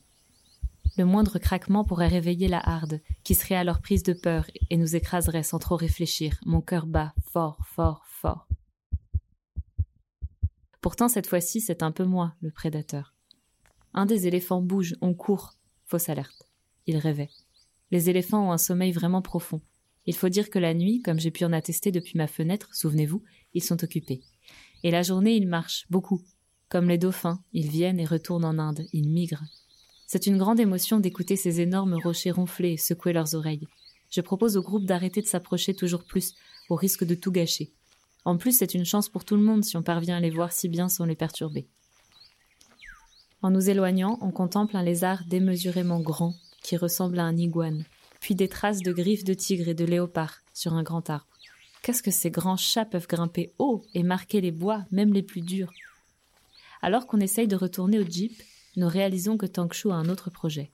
Le 0.96 1.04
moindre 1.04 1.38
craquement 1.38 1.84
pourrait 1.84 2.08
réveiller 2.08 2.46
la 2.46 2.60
harde, 2.60 3.00
qui 3.24 3.34
serait 3.34 3.56
alors 3.56 3.80
prise 3.80 4.04
de 4.04 4.12
peur 4.12 4.46
et 4.70 4.76
nous 4.76 4.94
écraserait 4.94 5.42
sans 5.42 5.58
trop 5.58 5.76
réfléchir, 5.76 6.38
mon 6.46 6.60
cœur 6.60 6.86
bat 6.86 7.14
fort, 7.32 7.58
fort, 7.66 8.04
fort. 8.06 8.46
Pourtant, 10.80 11.08
cette 11.08 11.26
fois-ci, 11.26 11.60
c'est 11.60 11.82
un 11.82 11.90
peu 11.90 12.04
moi, 12.04 12.34
le 12.42 12.50
prédateur. 12.50 13.14
Un 13.92 14.06
des 14.06 14.26
éléphants 14.26 14.60
bouge, 14.60 14.96
on 15.00 15.14
court. 15.14 15.54
Fausse 15.86 16.08
alerte. 16.08 16.46
Il 16.86 16.96
rêvait. 16.98 17.30
Les 17.90 18.10
éléphants 18.10 18.48
ont 18.48 18.52
un 18.52 18.58
sommeil 18.58 18.92
vraiment 18.92 19.22
profond. 19.22 19.60
Il 20.06 20.14
faut 20.14 20.28
dire 20.28 20.50
que 20.50 20.58
la 20.58 20.74
nuit, 20.74 21.00
comme 21.02 21.18
j'ai 21.18 21.30
pu 21.30 21.44
en 21.44 21.52
attester 21.52 21.90
depuis 21.90 22.18
ma 22.18 22.26
fenêtre, 22.26 22.68
souvenez-vous, 22.72 23.22
ils 23.54 23.62
sont 23.62 23.82
occupés. 23.82 24.22
Et 24.82 24.90
la 24.90 25.02
journée, 25.02 25.34
ils 25.34 25.48
marchent, 25.48 25.86
beaucoup. 25.90 26.22
Comme 26.68 26.88
les 26.88 26.98
dauphins, 26.98 27.42
ils 27.52 27.68
viennent 27.68 28.00
et 28.00 28.04
retournent 28.04 28.44
en 28.44 28.58
Inde, 28.58 28.86
ils 28.92 29.08
migrent. 29.08 29.44
C'est 30.14 30.28
une 30.28 30.38
grande 30.38 30.60
émotion 30.60 31.00
d'écouter 31.00 31.34
ces 31.34 31.60
énormes 31.60 31.94
rochers 31.94 32.30
ronfler 32.30 32.74
et 32.74 32.76
secouer 32.76 33.12
leurs 33.12 33.34
oreilles. 33.34 33.66
Je 34.12 34.20
propose 34.20 34.56
au 34.56 34.62
groupe 34.62 34.84
d'arrêter 34.84 35.20
de 35.20 35.26
s'approcher 35.26 35.74
toujours 35.74 36.04
plus, 36.04 36.36
au 36.68 36.76
risque 36.76 37.02
de 37.02 37.16
tout 37.16 37.32
gâcher. 37.32 37.72
En 38.24 38.36
plus, 38.36 38.56
c'est 38.56 38.74
une 38.74 38.84
chance 38.84 39.08
pour 39.08 39.24
tout 39.24 39.34
le 39.34 39.42
monde 39.42 39.64
si 39.64 39.76
on 39.76 39.82
parvient 39.82 40.16
à 40.16 40.20
les 40.20 40.30
voir 40.30 40.52
si 40.52 40.68
bien 40.68 40.88
sans 40.88 41.04
les 41.04 41.16
perturber. 41.16 41.66
En 43.42 43.50
nous 43.50 43.68
éloignant, 43.68 44.16
on 44.20 44.30
contemple 44.30 44.76
un 44.76 44.84
lézard 44.84 45.24
démesurément 45.26 45.98
grand 45.98 46.34
qui 46.62 46.76
ressemble 46.76 47.18
à 47.18 47.24
un 47.24 47.36
iguane, 47.36 47.84
puis 48.20 48.36
des 48.36 48.46
traces 48.46 48.82
de 48.82 48.92
griffes 48.92 49.24
de 49.24 49.34
tigre 49.34 49.66
et 49.66 49.74
de 49.74 49.84
léopard 49.84 50.42
sur 50.52 50.74
un 50.74 50.84
grand 50.84 51.10
arbre. 51.10 51.26
Qu'est-ce 51.82 52.04
que 52.04 52.12
ces 52.12 52.30
grands 52.30 52.56
chats 52.56 52.84
peuvent 52.84 53.08
grimper 53.08 53.52
haut 53.58 53.82
et 53.94 54.04
marquer 54.04 54.40
les 54.40 54.52
bois, 54.52 54.84
même 54.92 55.12
les 55.12 55.24
plus 55.24 55.40
durs? 55.40 55.72
Alors 56.82 57.08
qu'on 57.08 57.18
essaye 57.18 57.48
de 57.48 57.56
retourner 57.56 57.98
au 57.98 58.08
jeep, 58.08 58.40
nous 58.76 58.88
réalisons 58.88 59.36
que 59.36 59.46
Tangshu 59.46 59.90
a 59.90 59.94
un 59.94 60.08
autre 60.08 60.30
projet. 60.30 60.70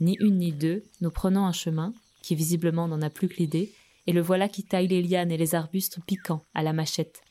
Ni 0.00 0.16
une 0.20 0.38
ni 0.38 0.52
deux, 0.52 0.84
nous 1.00 1.10
prenons 1.10 1.44
un 1.44 1.52
chemin, 1.52 1.94
qui 2.22 2.34
visiblement 2.34 2.88
n'en 2.88 3.02
a 3.02 3.10
plus 3.10 3.28
que 3.28 3.36
l'idée, 3.36 3.72
et 4.06 4.12
le 4.12 4.20
voilà 4.20 4.48
qui 4.48 4.64
taille 4.64 4.88
les 4.88 5.02
lianes 5.02 5.30
et 5.30 5.36
les 5.36 5.54
arbustes 5.54 6.00
piquants 6.06 6.44
à 6.54 6.62
la 6.62 6.72
machette. 6.72 7.22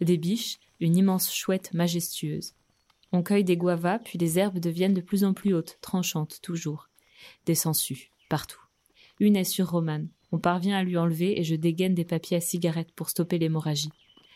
Des 0.00 0.16
biches, 0.16 0.58
une 0.78 0.96
immense 0.96 1.32
chouette 1.32 1.74
majestueuse. 1.74 2.54
On 3.12 3.22
cueille 3.22 3.44
des 3.44 3.56
guavas, 3.56 3.98
puis 3.98 4.18
les 4.18 4.38
herbes 4.38 4.60
deviennent 4.60 4.94
de 4.94 5.00
plus 5.00 5.24
en 5.24 5.34
plus 5.34 5.54
hautes, 5.54 5.78
tranchantes 5.80 6.40
toujours. 6.42 6.88
Des 7.46 7.54
sangsues, 7.54 8.10
partout. 8.28 8.60
Une 9.18 9.36
est 9.36 9.44
sur 9.44 9.70
Romane. 9.70 10.08
On 10.32 10.38
parvient 10.38 10.78
à 10.78 10.84
lui 10.84 10.96
enlever 10.96 11.38
et 11.38 11.44
je 11.44 11.56
dégaine 11.56 11.94
des 11.94 12.04
papiers 12.04 12.36
à 12.36 12.40
cigarette 12.40 12.92
pour 12.92 13.10
stopper 13.10 13.38
l'hémorragie. 13.38 13.90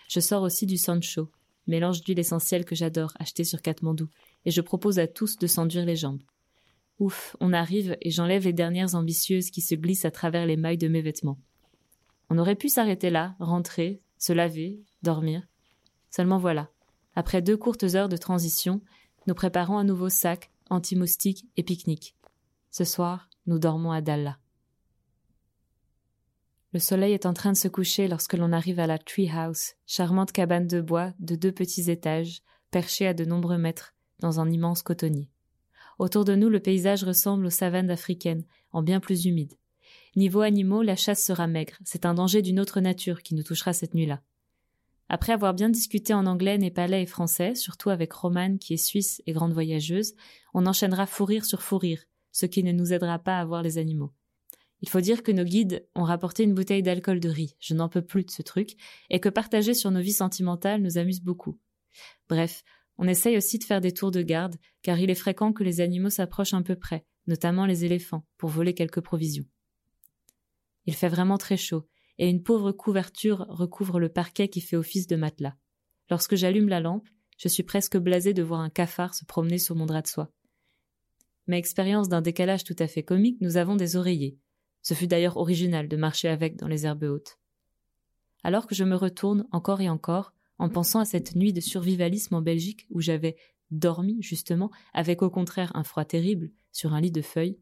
Je 0.08 0.20
sors 0.20 0.42
aussi 0.42 0.66
du 0.66 0.76
Sancho, 0.76 1.30
mélange 1.66 2.02
d'huile 2.02 2.18
essentielle 2.18 2.64
que 2.64 2.74
j'adore, 2.74 3.12
acheté 3.18 3.44
sur 3.44 3.62
Katmandou, 3.62 4.08
et 4.44 4.50
je 4.50 4.60
propose 4.60 4.98
à 4.98 5.06
tous 5.06 5.36
de 5.38 5.46
s'enduire 5.46 5.84
les 5.84 5.96
jambes. 5.96 6.22
Ouf, 6.98 7.36
on 7.40 7.52
arrive 7.52 7.96
et 8.00 8.10
j'enlève 8.10 8.44
les 8.44 8.52
dernières 8.52 8.94
ambitieuses 8.94 9.50
qui 9.50 9.60
se 9.60 9.74
glissent 9.74 10.04
à 10.04 10.10
travers 10.10 10.46
les 10.46 10.56
mailles 10.56 10.78
de 10.78 10.88
mes 10.88 11.02
vêtements. 11.02 11.38
On 12.30 12.38
aurait 12.38 12.54
pu 12.54 12.68
s'arrêter 12.68 13.10
là, 13.10 13.34
rentrer, 13.40 14.00
se 14.18 14.32
laver, 14.32 14.80
dormir. 15.02 15.42
Seulement 16.10 16.38
voilà, 16.38 16.70
Après 17.16 17.42
deux 17.42 17.56
courtes 17.56 17.84
heures 17.94 18.08
de 18.08 18.16
transition, 18.16 18.80
nous 19.26 19.34
préparons 19.34 19.78
un 19.78 19.84
nouveau 19.84 20.08
sac, 20.08 20.50
anti-moustique 20.70 21.46
et 21.56 21.62
pique-nique. 21.62 22.16
Ce 22.70 22.84
soir, 22.84 23.28
nous 23.46 23.58
dormons 23.58 23.92
à 23.92 24.00
Dalla. 24.00 24.38
Le 26.74 26.80
soleil 26.80 27.12
est 27.12 27.24
en 27.24 27.34
train 27.34 27.52
de 27.52 27.56
se 27.56 27.68
coucher 27.68 28.08
lorsque 28.08 28.34
l'on 28.34 28.50
arrive 28.50 28.80
à 28.80 28.88
la 28.88 28.98
Tree 28.98 29.30
House, 29.30 29.74
charmante 29.86 30.32
cabane 30.32 30.66
de 30.66 30.80
bois 30.80 31.12
de 31.20 31.36
deux 31.36 31.52
petits 31.52 31.88
étages, 31.88 32.42
perchée 32.72 33.06
à 33.06 33.14
de 33.14 33.24
nombreux 33.24 33.58
mètres, 33.58 33.94
dans 34.18 34.40
un 34.40 34.50
immense 34.50 34.82
cotonnier. 34.82 35.30
Autour 36.00 36.24
de 36.24 36.34
nous, 36.34 36.48
le 36.48 36.58
paysage 36.58 37.04
ressemble 37.04 37.46
aux 37.46 37.50
savanes 37.50 37.90
africaines, 37.90 38.44
en 38.72 38.82
bien 38.82 38.98
plus 38.98 39.24
humide. 39.24 39.54
Niveau 40.16 40.40
animaux, 40.40 40.82
la 40.82 40.96
chasse 40.96 41.24
sera 41.24 41.46
maigre. 41.46 41.74
C'est 41.84 42.06
un 42.06 42.14
danger 42.14 42.42
d'une 42.42 42.58
autre 42.58 42.80
nature 42.80 43.22
qui 43.22 43.36
nous 43.36 43.44
touchera 43.44 43.72
cette 43.72 43.94
nuit-là. 43.94 44.20
Après 45.08 45.32
avoir 45.32 45.54
bien 45.54 45.68
discuté 45.68 46.12
en 46.12 46.26
anglais, 46.26 46.58
népalais 46.58 47.04
et 47.04 47.06
français, 47.06 47.54
surtout 47.54 47.90
avec 47.90 48.12
Romane 48.12 48.58
qui 48.58 48.74
est 48.74 48.84
suisse 48.84 49.22
et 49.28 49.32
grande 49.32 49.52
voyageuse, 49.52 50.14
on 50.54 50.66
enchaînera 50.66 51.06
fou 51.06 51.28
sur 51.44 51.62
fou 51.62 51.78
ce 52.32 52.46
qui 52.46 52.64
ne 52.64 52.72
nous 52.72 52.92
aidera 52.92 53.20
pas 53.20 53.38
à 53.38 53.44
voir 53.44 53.62
les 53.62 53.78
animaux. 53.78 54.10
Il 54.80 54.88
faut 54.88 55.00
dire 55.00 55.22
que 55.22 55.32
nos 55.32 55.44
guides 55.44 55.86
ont 55.94 56.04
rapporté 56.04 56.42
une 56.42 56.54
bouteille 56.54 56.82
d'alcool 56.82 57.20
de 57.20 57.28
riz, 57.28 57.56
je 57.58 57.74
n'en 57.74 57.88
peux 57.88 58.02
plus 58.02 58.24
de 58.24 58.30
ce 58.30 58.42
truc, 58.42 58.76
et 59.10 59.20
que 59.20 59.28
partager 59.28 59.74
sur 59.74 59.90
nos 59.90 60.00
vies 60.00 60.12
sentimentales 60.12 60.82
nous 60.82 60.98
amuse 60.98 61.22
beaucoup. 61.22 61.58
Bref, 62.28 62.64
on 62.98 63.08
essaye 63.08 63.36
aussi 63.36 63.58
de 63.58 63.64
faire 63.64 63.80
des 63.80 63.92
tours 63.92 64.10
de 64.10 64.22
garde, 64.22 64.56
car 64.82 64.98
il 64.98 65.10
est 65.10 65.14
fréquent 65.14 65.52
que 65.52 65.64
les 65.64 65.80
animaux 65.80 66.10
s'approchent 66.10 66.54
un 66.54 66.62
peu 66.62 66.76
près, 66.76 67.06
notamment 67.26 67.66
les 67.66 67.84
éléphants, 67.84 68.26
pour 68.36 68.50
voler 68.50 68.74
quelques 68.74 69.00
provisions. 69.00 69.46
Il 70.86 70.94
fait 70.94 71.08
vraiment 71.08 71.38
très 71.38 71.56
chaud, 71.56 71.88
et 72.18 72.28
une 72.28 72.42
pauvre 72.42 72.72
couverture 72.72 73.46
recouvre 73.48 73.98
le 73.98 74.08
parquet 74.08 74.48
qui 74.48 74.60
fait 74.60 74.76
office 74.76 75.06
de 75.06 75.16
matelas. 75.16 75.56
Lorsque 76.10 76.36
j'allume 76.36 76.68
la 76.68 76.80
lampe, 76.80 77.08
je 77.38 77.48
suis 77.48 77.62
presque 77.62 77.96
blasé 77.96 78.34
de 78.34 78.42
voir 78.42 78.60
un 78.60 78.70
cafard 78.70 79.14
se 79.14 79.24
promener 79.24 79.58
sur 79.58 79.74
mon 79.74 79.86
drap 79.86 80.02
de 80.02 80.06
soie. 80.06 80.32
Mais 81.46 81.58
expérience 81.58 82.08
d'un 82.08 82.22
décalage 82.22 82.64
tout 82.64 82.76
à 82.78 82.86
fait 82.86 83.02
comique, 83.02 83.40
nous 83.40 83.56
avons 83.56 83.76
des 83.76 83.96
oreillers. 83.96 84.38
Ce 84.84 84.94
fut 84.94 85.08
d'ailleurs 85.08 85.38
original 85.38 85.88
de 85.88 85.96
marcher 85.96 86.28
avec 86.28 86.56
dans 86.56 86.68
les 86.68 86.86
herbes 86.86 87.04
hautes. 87.04 87.38
Alors 88.44 88.66
que 88.66 88.74
je 88.74 88.84
me 88.84 88.94
retourne 88.94 89.46
encore 89.50 89.80
et 89.80 89.88
encore, 89.88 90.32
en 90.58 90.68
pensant 90.68 91.00
à 91.00 91.04
cette 91.04 91.34
nuit 91.34 91.52
de 91.52 91.60
survivalisme 91.60 92.36
en 92.36 92.42
Belgique 92.42 92.86
où 92.90 93.00
j'avais 93.00 93.34
dormi, 93.70 94.22
justement, 94.22 94.70
avec 94.92 95.22
au 95.22 95.30
contraire 95.30 95.72
un 95.74 95.82
froid 95.82 96.04
terrible, 96.04 96.50
sur 96.70 96.92
un 96.92 97.00
lit 97.00 97.10
de 97.10 97.22
feuilles, 97.22 97.58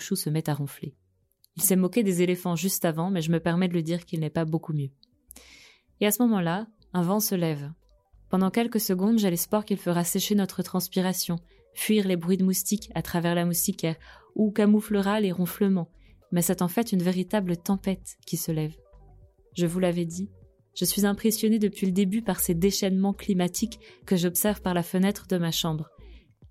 Chou 0.00 0.16
se 0.16 0.30
met 0.30 0.48
à 0.50 0.54
ronfler. 0.54 0.96
Il 1.56 1.62
s'est 1.62 1.76
moqué 1.76 2.02
des 2.02 2.22
éléphants 2.22 2.56
juste 2.56 2.84
avant, 2.84 3.10
mais 3.10 3.22
je 3.22 3.30
me 3.30 3.38
permets 3.38 3.68
de 3.68 3.74
le 3.74 3.82
dire 3.82 4.04
qu'il 4.04 4.18
n'est 4.18 4.30
pas 4.30 4.44
beaucoup 4.44 4.72
mieux. 4.72 4.90
Et 6.00 6.06
à 6.06 6.10
ce 6.10 6.22
moment-là, 6.22 6.66
un 6.92 7.02
vent 7.02 7.20
se 7.20 7.34
lève. 7.34 7.70
Pendant 8.28 8.50
quelques 8.50 8.80
secondes, 8.80 9.18
j'ai 9.18 9.30
l'espoir 9.30 9.64
qu'il 9.64 9.76
fera 9.76 10.02
sécher 10.02 10.34
notre 10.34 10.62
transpiration, 10.62 11.38
fuir 11.74 12.08
les 12.08 12.16
bruits 12.16 12.38
de 12.38 12.44
moustiques 12.44 12.90
à 12.94 13.02
travers 13.02 13.34
la 13.34 13.44
moustiquaire, 13.44 13.96
ou 14.34 14.50
camouflera 14.50 15.20
les 15.20 15.30
ronflements, 15.30 15.90
mais 16.36 16.42
c'est 16.42 16.60
en 16.60 16.68
fait 16.68 16.92
une 16.92 17.02
véritable 17.02 17.56
tempête 17.56 18.18
qui 18.26 18.36
se 18.36 18.52
lève. 18.52 18.76
Je 19.54 19.64
vous 19.64 19.78
l'avais 19.78 20.04
dit, 20.04 20.28
je 20.74 20.84
suis 20.84 21.06
impressionné 21.06 21.58
depuis 21.58 21.86
le 21.86 21.92
début 21.92 22.20
par 22.20 22.40
ces 22.40 22.52
déchaînements 22.52 23.14
climatiques 23.14 23.80
que 24.04 24.16
j'observe 24.16 24.60
par 24.60 24.74
la 24.74 24.82
fenêtre 24.82 25.26
de 25.28 25.38
ma 25.38 25.50
chambre. 25.50 25.88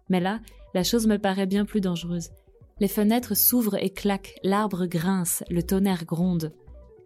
Mais 0.10 0.20
là, 0.20 0.40
la 0.74 0.84
chose 0.84 1.06
me 1.06 1.20
paraît 1.20 1.46
bien 1.46 1.66
plus 1.66 1.82
dangereuse. 1.82 2.32
Les 2.80 2.88
fenêtres 2.88 3.38
s'ouvrent 3.38 3.76
et 3.76 3.92
claquent, 3.92 4.40
l'arbre 4.42 4.88
grince, 4.88 5.44
le 5.52 5.62
tonnerre 5.62 6.06
gronde. 6.06 6.52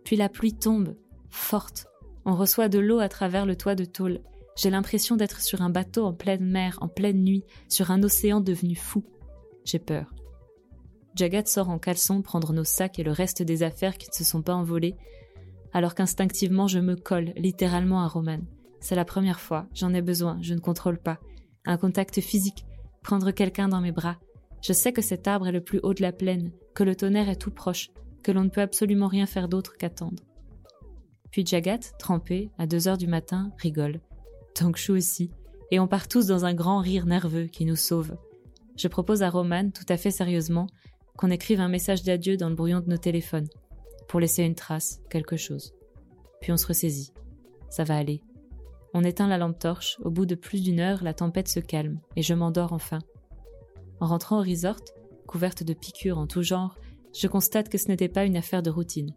Puis 0.05 0.15
la 0.15 0.29
pluie 0.29 0.55
tombe, 0.55 0.95
forte. 1.29 1.85
On 2.23 2.33
reçoit 2.33 2.69
de 2.69 2.79
l'eau 2.79 2.99
à 2.99 3.09
travers 3.09 3.45
le 3.45 3.57
toit 3.57 3.75
de 3.75 3.83
tôle. 3.83 4.21
J'ai 4.55 4.69
l'impression 4.69 5.17
d'être 5.17 5.41
sur 5.41 5.61
un 5.61 5.69
bateau 5.69 6.05
en 6.05 6.13
pleine 6.13 6.49
mer, 6.49 6.77
en 6.79 6.87
pleine 6.87 7.25
nuit, 7.25 7.43
sur 7.67 7.91
un 7.91 8.03
océan 8.03 8.39
devenu 8.39 8.75
fou. 8.75 9.03
J'ai 9.65 9.79
peur. 9.79 10.13
Jagat 11.15 11.45
sort 11.45 11.69
en 11.69 11.79
caleçon 11.79 12.21
prendre 12.21 12.53
nos 12.53 12.63
sacs 12.63 12.99
et 12.99 13.03
le 13.03 13.11
reste 13.11 13.41
des 13.41 13.63
affaires 13.63 13.97
qui 13.97 14.07
ne 14.09 14.13
se 14.13 14.23
sont 14.23 14.41
pas 14.41 14.53
envolées, 14.53 14.95
alors 15.73 15.95
qu'instinctivement 15.95 16.67
je 16.67 16.79
me 16.79 16.95
colle 16.95 17.33
littéralement 17.35 18.01
à 18.01 18.07
Roman. 18.07 18.39
C'est 18.79 18.95
la 18.95 19.05
première 19.05 19.39
fois, 19.39 19.67
j'en 19.73 19.93
ai 19.93 20.01
besoin, 20.01 20.37
je 20.41 20.53
ne 20.53 20.59
contrôle 20.59 20.97
pas. 20.97 21.19
Un 21.65 21.77
contact 21.77 22.21
physique, 22.21 22.65
prendre 23.03 23.31
quelqu'un 23.31 23.67
dans 23.67 23.81
mes 23.81 23.91
bras. 23.91 24.17
Je 24.61 24.73
sais 24.73 24.93
que 24.93 25.01
cet 25.01 25.27
arbre 25.27 25.47
est 25.47 25.53
le 25.53 25.63
plus 25.63 25.79
haut 25.83 25.93
de 25.93 26.01
la 26.01 26.11
plaine, 26.11 26.51
que 26.73 26.83
le 26.83 26.95
tonnerre 26.95 27.29
est 27.29 27.41
tout 27.41 27.51
proche, 27.51 27.91
que 28.23 28.31
l'on 28.31 28.43
ne 28.43 28.49
peut 28.49 28.61
absolument 28.61 29.07
rien 29.07 29.25
faire 29.25 29.49
d'autre 29.49 29.77
qu'attendre. 29.77 30.23
Puis 31.31 31.45
Jagat, 31.45 31.79
trempé, 31.99 32.49
à 32.57 32.65
deux 32.65 32.87
heures 32.87 32.97
du 32.97 33.07
matin, 33.07 33.51
rigole. 33.57 33.99
Tangshu 34.55 34.91
aussi, 34.91 35.31
et 35.71 35.79
on 35.79 35.87
part 35.87 36.07
tous 36.07 36.25
dans 36.27 36.45
un 36.45 36.53
grand 36.53 36.79
rire 36.79 37.05
nerveux 37.05 37.45
qui 37.45 37.65
nous 37.65 37.75
sauve. 37.75 38.17
Je 38.77 38.87
propose 38.87 39.23
à 39.23 39.29
Roman, 39.29 39.69
tout 39.69 39.85
à 39.89 39.97
fait 39.97 40.11
sérieusement, 40.11 40.67
qu'on 41.19 41.31
écrive 41.31 41.59
un 41.59 41.67
message 41.67 42.03
d'adieu 42.03 42.37
dans 42.37 42.47
le 42.47 42.55
brouillon 42.55 42.79
de 42.79 42.87
nos 42.87 42.97
téléphones 42.97 43.49
pour 44.07 44.21
laisser 44.21 44.43
une 44.43 44.55
trace, 44.55 45.01
quelque 45.09 45.35
chose. 45.35 45.73
Puis 46.39 46.53
on 46.53 46.55
se 46.55 46.65
ressaisit. 46.65 47.11
Ça 47.69 47.83
va 47.83 47.97
aller. 47.97 48.21
On 48.93 49.03
éteint 49.03 49.27
la 49.27 49.37
lampe 49.37 49.59
torche, 49.59 49.97
au 50.01 50.11
bout 50.11 50.25
de 50.25 50.35
plus 50.35 50.63
d'une 50.63 50.79
heure, 50.79 51.03
la 51.03 51.13
tempête 51.13 51.49
se 51.49 51.59
calme, 51.59 51.99
et 52.15 52.21
je 52.21 52.33
m'endors 52.33 52.71
enfin. 52.71 52.99
En 53.99 54.07
rentrant 54.07 54.39
au 54.39 54.43
resort, 54.43 54.79
couverte 55.27 55.61
de 55.61 55.73
piqûres 55.73 56.17
en 56.17 56.25
tout 56.25 56.41
genre, 56.41 56.77
je 57.13 57.27
constate 57.27 57.67
que 57.67 57.77
ce 57.77 57.89
n'était 57.89 58.07
pas 58.07 58.23
une 58.23 58.37
affaire 58.37 58.63
de 58.63 58.69
routine. 58.69 59.13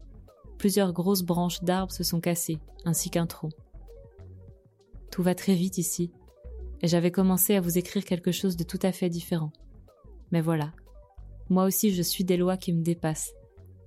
Plusieurs 0.59 0.93
grosses 0.93 1.23
branches 1.23 1.63
d'arbres 1.63 1.93
se 1.93 2.03
sont 2.03 2.21
cassées, 2.21 2.59
ainsi 2.85 3.11
qu'un 3.11 3.29
tronc. 3.29 3.51
Tout 5.13 5.23
va 5.23 5.37
très 5.37 5.55
vite 5.55 5.79
ici, 5.79 6.11
et 6.81 6.89
j'avais 6.89 7.13
commencé 7.13 7.55
à 7.55 7.61
vous 7.61 7.79
écrire 7.79 8.05
quelque 8.05 8.33
chose 8.33 8.57
de 8.57 8.65
tout 8.65 8.81
à 8.83 8.91
fait 8.91 9.09
différent. 9.09 9.53
Mais 10.33 10.41
voilà. 10.41 10.73
Moi 11.53 11.65
aussi 11.65 11.93
je 11.93 12.01
suis 12.01 12.25
des 12.25 12.39
lois 12.39 12.57
qui 12.57 12.73
me 12.73 12.83
dépassent, 12.83 13.35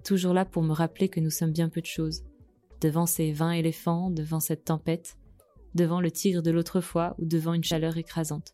toujours 0.03 0.35
là 0.35 0.45
pour 0.45 0.61
me 0.61 0.71
rappeler 0.71 1.09
que 1.09 1.19
nous 1.19 1.31
sommes 1.31 1.51
bien 1.51 1.67
peu 1.67 1.81
de 1.81 1.87
choses. 1.87 2.21
Devant 2.79 3.07
ces 3.07 3.31
vingt 3.31 3.53
éléphants, 3.53 4.11
devant 4.11 4.39
cette 4.39 4.65
tempête, 4.65 5.17
devant 5.73 5.99
le 5.99 6.11
tigre 6.11 6.43
de 6.43 6.51
l'autre 6.51 6.79
fois 6.79 7.15
ou 7.17 7.25
devant 7.25 7.55
une 7.55 7.63
chaleur 7.63 7.97
écrasante. 7.97 8.53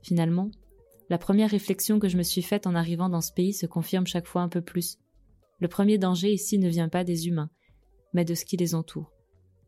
Finalement, 0.00 0.50
la 1.10 1.18
première 1.18 1.50
réflexion 1.50 1.98
que 1.98 2.08
je 2.08 2.16
me 2.16 2.22
suis 2.22 2.40
faite 2.40 2.66
en 2.66 2.74
arrivant 2.74 3.10
dans 3.10 3.20
ce 3.20 3.30
pays 3.30 3.52
se 3.52 3.66
confirme 3.66 4.06
chaque 4.06 4.26
fois 4.26 4.40
un 4.40 4.48
peu 4.48 4.62
plus. 4.62 4.96
Le 5.60 5.68
premier 5.68 5.98
danger 5.98 6.32
ici 6.32 6.58
ne 6.58 6.70
vient 6.70 6.88
pas 6.88 7.04
des 7.04 7.28
humains, 7.28 7.50
mais 8.14 8.24
de 8.24 8.34
ce 8.34 8.46
qui 8.46 8.56
les 8.56 8.74
entoure. 8.74 9.12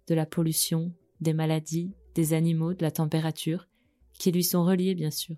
De 0.09 0.15
la 0.15 0.25
pollution, 0.25 0.95
des 1.21 1.35
maladies, 1.35 1.93
des 2.15 2.33
animaux, 2.33 2.73
de 2.73 2.85
la 2.85 2.91
température, 2.91 3.69
qui 4.19 4.33
lui 4.33 4.45
sont 4.45 4.65
reliés 4.65 4.95
bien 4.95 5.11
sûr. 5.11 5.37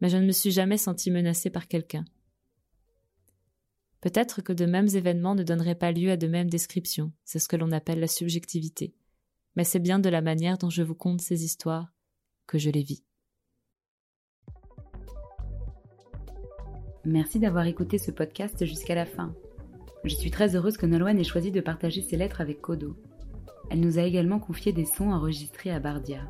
Mais 0.00 0.08
je 0.08 0.16
ne 0.16 0.24
me 0.24 0.32
suis 0.32 0.50
jamais 0.50 0.78
senti 0.78 1.10
menacée 1.10 1.50
par 1.50 1.68
quelqu'un. 1.68 2.06
Peut-être 4.02 4.42
que 4.42 4.52
de 4.52 4.66
mêmes 4.66 4.88
événements 4.88 5.36
ne 5.36 5.44
donneraient 5.44 5.76
pas 5.76 5.92
lieu 5.92 6.10
à 6.10 6.16
de 6.16 6.26
mêmes 6.26 6.50
descriptions, 6.50 7.12
c'est 7.24 7.38
ce 7.38 7.48
que 7.48 7.54
l'on 7.54 7.70
appelle 7.70 8.00
la 8.00 8.08
subjectivité. 8.08 8.94
Mais 9.54 9.62
c'est 9.62 9.78
bien 9.78 10.00
de 10.00 10.08
la 10.08 10.20
manière 10.20 10.58
dont 10.58 10.70
je 10.70 10.82
vous 10.82 10.96
conte 10.96 11.20
ces 11.20 11.44
histoires 11.44 11.92
que 12.48 12.58
je 12.58 12.68
les 12.68 12.82
vis. 12.82 13.04
Merci 17.04 17.38
d'avoir 17.38 17.66
écouté 17.66 17.98
ce 17.98 18.10
podcast 18.10 18.64
jusqu'à 18.64 18.96
la 18.96 19.06
fin. 19.06 19.34
Je 20.02 20.16
suis 20.16 20.32
très 20.32 20.56
heureuse 20.56 20.76
que 20.76 20.86
Nolwenn 20.86 21.18
ait 21.18 21.24
choisi 21.24 21.52
de 21.52 21.60
partager 21.60 22.02
ses 22.02 22.16
lettres 22.16 22.40
avec 22.40 22.60
Kodo. 22.60 22.96
Elle 23.70 23.80
nous 23.80 24.00
a 24.00 24.02
également 24.02 24.40
confié 24.40 24.72
des 24.72 24.84
sons 24.84 25.12
enregistrés 25.12 25.70
à 25.70 25.78
Bardia. 25.78 26.28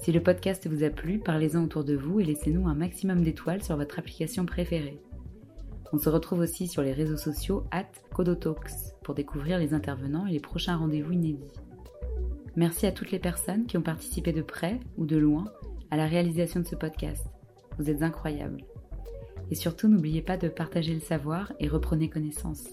Si 0.00 0.12
le 0.12 0.22
podcast 0.22 0.66
vous 0.66 0.82
a 0.82 0.88
plu, 0.88 1.18
parlez-en 1.18 1.64
autour 1.64 1.84
de 1.84 1.94
vous 1.94 2.20
et 2.20 2.24
laissez-nous 2.24 2.68
un 2.68 2.74
maximum 2.74 3.22
d'étoiles 3.22 3.62
sur 3.62 3.76
votre 3.76 3.98
application 3.98 4.46
préférée. 4.46 4.98
On 5.92 5.98
se 5.98 6.08
retrouve 6.08 6.40
aussi 6.40 6.68
sur 6.68 6.82
les 6.82 6.92
réseaux 6.92 7.16
sociaux 7.16 7.64
at 7.72 7.90
Kodotalks 8.14 8.94
pour 9.02 9.14
découvrir 9.14 9.58
les 9.58 9.74
intervenants 9.74 10.26
et 10.26 10.32
les 10.32 10.40
prochains 10.40 10.76
rendez-vous 10.76 11.12
inédits. 11.12 11.52
Merci 12.56 12.86
à 12.86 12.92
toutes 12.92 13.10
les 13.10 13.18
personnes 13.18 13.66
qui 13.66 13.76
ont 13.76 13.82
participé 13.82 14.32
de 14.32 14.42
près 14.42 14.78
ou 14.96 15.06
de 15.06 15.16
loin 15.16 15.46
à 15.90 15.96
la 15.96 16.06
réalisation 16.06 16.60
de 16.60 16.66
ce 16.66 16.76
podcast. 16.76 17.26
Vous 17.78 17.90
êtes 17.90 18.02
incroyables. 18.02 18.64
Et 19.50 19.56
surtout, 19.56 19.88
n'oubliez 19.88 20.22
pas 20.22 20.36
de 20.36 20.48
partager 20.48 20.94
le 20.94 21.00
savoir 21.00 21.52
et 21.58 21.66
reprenez 21.68 22.08
connaissance. 22.08 22.64